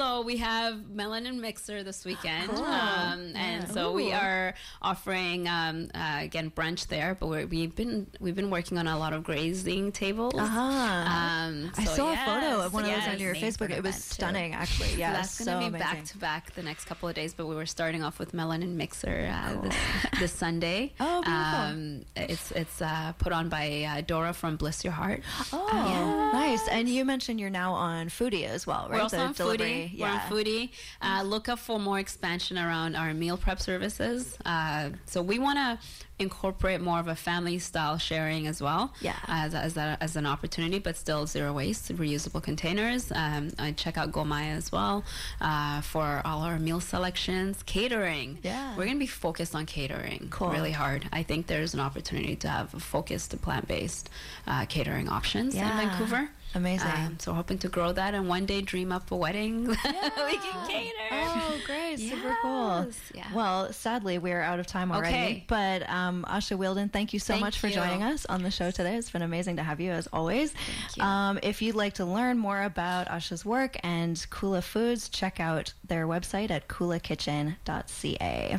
[0.00, 2.64] so we have Melanin Mixer this weekend, Cool.
[2.64, 7.14] um, and so we are offering um, uh, again brunch there.
[7.20, 10.34] But we're, we've been we've been working on a lot of grazing tables.
[10.34, 10.58] Uh-huh.
[10.60, 13.70] Um, I so saw a photo of one of those on your Facebook.
[13.70, 14.00] It was event, too.
[14.00, 14.94] stunning, actually.
[14.94, 15.96] Yeah, So that's going to be amazing.
[15.96, 18.74] back to back the next couple of days, but we were starting off with Melanin
[18.76, 19.76] Mixer uh, this,
[20.18, 20.92] this Sunday.
[21.00, 21.34] Oh, beautiful.
[21.34, 25.22] Um, it's it's uh, put on by uh, Dora from Bliss Your Heart.
[25.52, 26.66] Oh, nice.
[26.68, 28.96] And you mentioned you're now on Foodie as well, right?
[28.98, 29.89] We're also The on delivery.
[29.89, 29.89] Foodie.
[29.98, 30.70] We're on Foodie.
[31.02, 34.36] Uh, look up for more expansion around our meal prep services.
[34.44, 35.78] Uh, so we want to
[36.18, 38.92] incorporate more of a family style sharing as well.
[39.00, 39.16] Yeah.
[39.26, 43.10] As, as, a, as an opportunity, but still zero waste, reusable containers.
[43.10, 45.02] Um, I check out Gomaya as well
[45.40, 47.62] uh, for all our meal selections.
[47.64, 48.38] Catering.
[48.42, 48.70] Yeah.
[48.76, 50.50] We're going to be focused on catering Cool.
[50.50, 51.08] really hard.
[51.12, 54.10] I think there's an opportunity to have a focused plant based
[54.46, 55.70] uh, catering options Yeah.
[55.80, 56.28] in Vancouver.
[56.54, 56.90] Amazing.
[56.90, 60.68] Um, so hoping to grow that and one day dream up a wedding we can
[60.68, 60.94] cater.
[61.12, 61.98] Oh, great.
[61.98, 62.88] Super cool.
[63.14, 63.26] Yeah.
[63.32, 65.14] Well, sadly, we're out of time already.
[65.16, 65.44] Okay.
[65.46, 67.74] But um, Asha Wheeldon, thank you so Thank much for you.
[67.74, 68.96] joining us on the show today.
[68.96, 70.52] It's been amazing to have you, as always.
[70.52, 71.02] Thank you.
[71.04, 75.72] Um, if you'd like to learn more about Asha's work and Kula Foods, check out
[75.86, 78.58] their website at kulakitchen.ca.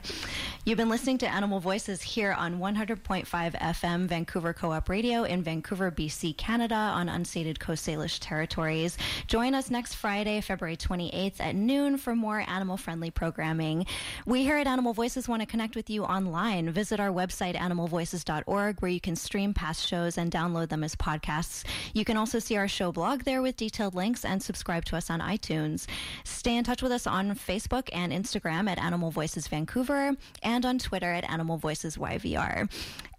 [0.65, 5.91] You've been listening to Animal Voices here on 100.5 FM Vancouver Co-op Radio in Vancouver,
[5.91, 8.97] BC, Canada on unceded Coast Salish territories.
[9.27, 13.86] Join us next Friday, February 28th at noon for more animal-friendly programming.
[14.25, 16.69] We here at Animal Voices want to connect with you online.
[16.69, 21.65] Visit our website, animalvoices.org, where you can stream past shows and download them as podcasts.
[21.93, 25.09] You can also see our show blog there with detailed links and subscribe to us
[25.09, 25.88] on iTunes.
[26.23, 30.77] Stay in touch with us on Facebook and Instagram at Animal Voices Vancouver and on
[30.77, 32.69] Twitter at Animal Voices YVR.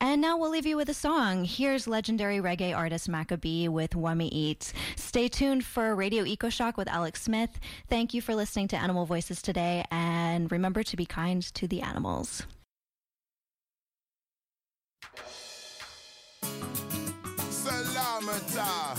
[0.00, 1.44] And now we'll leave you with a song.
[1.44, 4.51] Here's legendary reggae artist Macka B with Wummy
[4.96, 7.58] Stay tuned for Radio Ecoshock with Alex Smith.
[7.88, 11.82] Thank you for listening to Animal Voices today, and remember to be kind to the
[11.82, 12.46] animals.
[17.50, 18.91] Salamata.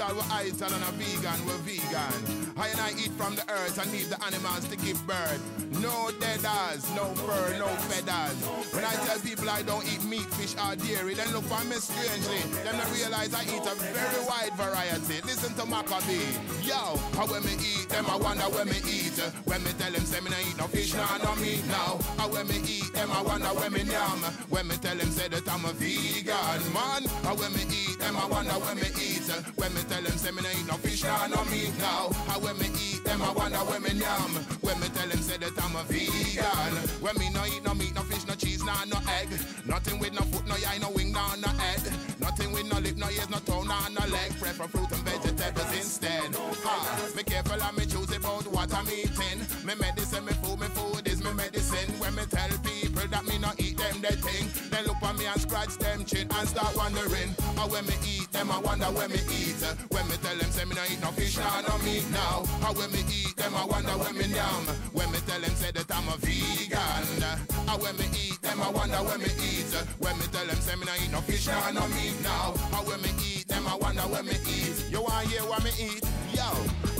[0.00, 2.52] I Ital, we Ital, and a vegan, we're vegan.
[2.56, 5.42] I and I eat from the earth and leave the animals to give birth.
[5.80, 8.36] No deaders, no fur, no feathers.
[8.72, 11.76] When I tell people I don't eat meat, fish, or dairy, then look for me
[11.76, 12.40] strangely.
[12.64, 15.20] Then I realize I eat a very wide variety.
[15.26, 16.20] Listen to Macka B.
[16.66, 19.18] Yo, how when me eat them, I wonder when me eat.
[19.44, 21.98] When me tell them, say me no eat no fish, no, no meat now.
[22.16, 24.20] How when me eat them, I wonder when me yam.
[24.48, 27.04] When me tell them, say that I'm a vegan, man.
[27.24, 29.28] How when me eat them, I wonder when me eat.
[29.56, 32.10] When me tell them, say me no eat no fish, no, no meat now.
[32.26, 34.30] How when me eat them, I wonder when me yam.
[34.60, 36.74] When me tell them, say that I'm a vegan.
[37.00, 39.28] When me no eat no meat, no fish, no cheese, no, no egg.
[39.66, 41.82] Nothing with no foot, no eye, no wing, no, no head.
[42.20, 44.30] Nothing with no lip, no ears, no toe, no, no leg.
[44.40, 46.34] Prefer fruit and vegetables instead.
[46.64, 49.40] Ha, me careful and me choose about what I'm eating.
[49.64, 51.90] Me medicine, me food, me food is me medicine.
[51.98, 54.70] When me tell people that me not eat them, they think.
[54.70, 57.34] They look at me and scratch them chin and start wondering.
[57.62, 59.62] How when me eat them, I wonder when me eat.
[59.94, 62.42] When me tell them, say me not eat no fish, no, no meat now.
[62.58, 64.66] How when me eat them, I wonder when me yam.
[64.90, 67.22] When me tell them, say that I'm a vegan.
[67.68, 69.70] How when me eat them, I wonder when me eat.
[70.00, 72.50] When me tell them, say me not eat no fish, no, no meat now.
[72.74, 74.90] How when me eat them, I wonder when me eat.
[74.90, 76.02] You want hear what me eat?
[76.42, 76.48] Yo,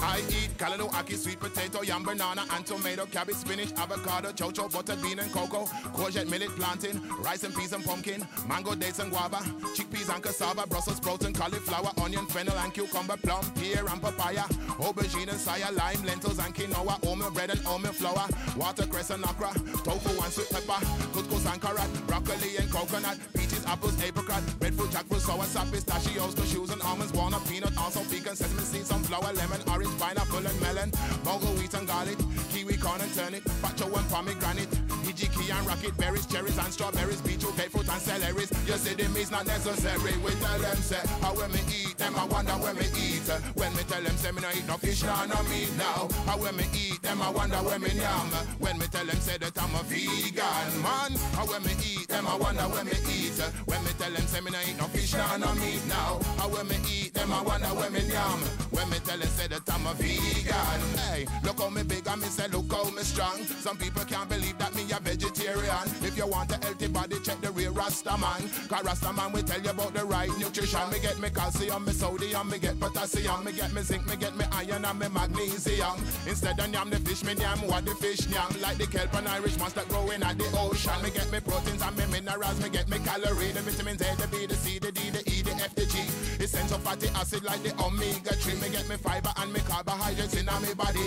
[0.03, 5.03] I eat callaloo, ackee, sweet potato, yam, banana, and tomato, cabbage, spinach, avocado, chocho, buttered
[5.03, 5.65] bean and cocoa,
[5.97, 9.39] courgette, millet, plantain, rice and peas and pumpkin, mango, dates and guava,
[9.75, 14.45] chickpeas and cassava, Brussels sprouts and cauliflower, onion, fennel and cucumber, plum, pear and papaya,
[14.79, 18.27] aubergine and saya, lime, lentils and quinoa, oatmeal bread and oatmeal flour,
[18.57, 20.79] watercress and okra, tofu and sweet pepper,
[21.15, 26.83] couscous and carrot, broccoli and coconut, peaches, apples, apricot, breadfruit, jackfruit, soursop, pistachios, cashews and
[26.83, 30.91] almonds, walnut, peanut, also pecan, sesame seeds, sunflower, lemon, orange, pineapple and melon,
[31.25, 32.19] mango, wheat and garlic,
[32.51, 34.71] kiwi, corn and turnip, pacho and pomegranate,
[35.05, 38.51] hijiki and rocket berries, cherries and strawberries, beetroot, grapefruit and celeries.
[38.67, 40.17] You see them is not necessary.
[40.25, 43.29] We tell them say, how when me eat them, I wonder when me eat.
[43.55, 46.09] When me tell them say me no eat no fish, no no meat now.
[46.27, 48.29] How when me eat them, I wonder when me yam.
[48.59, 51.13] When me tell them say that I'm a vegan man.
[51.37, 53.39] How when me eat them, I wonder when me eat.
[53.67, 56.21] When me tell them say me no eat no fish, no no meat now.
[56.39, 58.41] How when me eat them, I wonder when me yam.
[58.71, 60.83] When me tell them say that I'm a vegan.
[61.09, 63.43] Hey, look how me big and me say look how me strong.
[63.45, 65.87] Some people can't believe that me a vegetarian.
[66.03, 68.43] If you want a healthy body, check the real Rasta man.
[68.69, 70.91] Cause Rasta man will tell you about the right nutrition.
[70.91, 74.37] Me get me calcium, me sodium, me get potassium, me get me zinc, me get
[74.37, 75.97] me iron and me magnesium.
[76.27, 78.51] Instead of yam the fish, me yam what the fish yam.
[78.61, 81.03] Like the kelp and Irish moss that growing at the ocean.
[81.03, 84.29] Me get me proteins and me minerals, me get me calorie, the vitamins A, the
[84.29, 85.32] B, the C, the D, the E,
[85.63, 88.55] the F, the Essential fatty acid like the omega 3.
[88.55, 91.07] Me get me fiber and me carbohydrates in my body.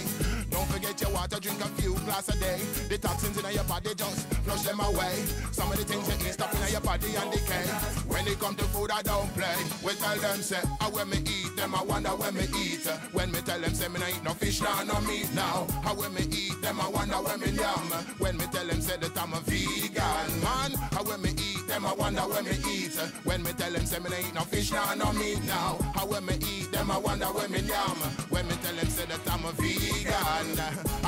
[0.50, 2.60] Don't forget your water, drink a few glass a day.
[2.90, 5.16] The toxins in your body just flush them away.
[5.52, 7.66] Some of the things you eat stop in your body and decay.
[8.08, 9.56] When it come to food, I don't play.
[9.84, 12.88] We tell them say, I when me eat them, I wonder when me eat.
[13.12, 15.68] When me tell them say me no eat no fish, no no meat now.
[15.84, 17.92] How when me eat them, I wonder when me yam.
[18.20, 20.72] When me tell them say that I'm a vegan man.
[20.92, 22.96] How when me eat them, I wonder when me eat.
[23.24, 25.78] When me tell them say me eat no fish, no no meat now.
[25.94, 27.98] How when me eat them, I wonder when me yam.
[28.30, 30.60] When me tell them say that I'm a vegan.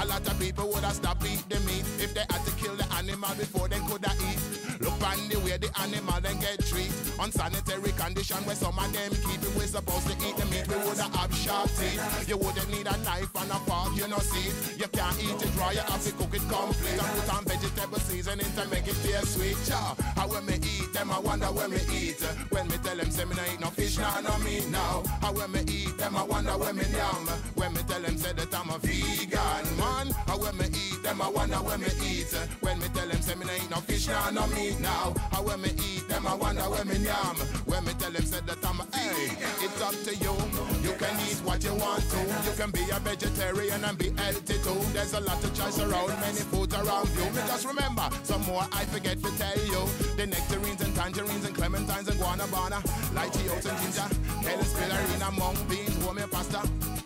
[0.01, 2.76] A lot of people would have stopped eat the meat if they had to kill
[2.76, 4.82] the animal before they could have eat.
[4.82, 6.91] Look on the way the animal then get treat.
[7.20, 9.53] Unsanitary condition where some of them keep it.
[9.55, 10.68] We're supposed to eat the meat.
[10.68, 12.28] We would have sharp teeth.
[12.28, 14.51] You wouldn't need a knife and a fork, you know see.
[14.78, 16.99] You can't eat it raw, you have to cook it complete.
[16.99, 19.57] And put on vegetable seasoning to make it taste sweet.
[19.68, 19.95] Yeah.
[20.15, 22.22] How when me eat them, I wonder when me eat.
[22.49, 25.03] When me tell them say me no eat no fish, no no meat now.
[25.22, 27.28] How when me eat them, I wonder when me yam.
[27.55, 30.08] When me tell them say that I'm a vegan man.
[30.28, 32.34] How when me eat them, I wonder when me eat.
[32.34, 32.45] Eh?
[32.60, 35.16] When me tell them say me no eat no fish, no no meat now.
[35.32, 37.36] How when me eat them, I wonder when me yam.
[37.66, 39.32] When me tell them say that I'm a hey,
[39.64, 40.36] it's up to you.
[40.84, 42.20] You can eat what you want to.
[42.45, 44.80] You can be a vegetarian and be healthy too.
[44.91, 47.26] There's a lot of choice around, many foods around you.
[47.32, 49.82] Me just remember, some more I forget to tell you.
[50.18, 52.84] The nectarines and tangerines and clementines and guanabana,
[53.16, 54.08] oats and ginger,
[54.43, 56.97] kale and spirulina, mung beans, warm pasta.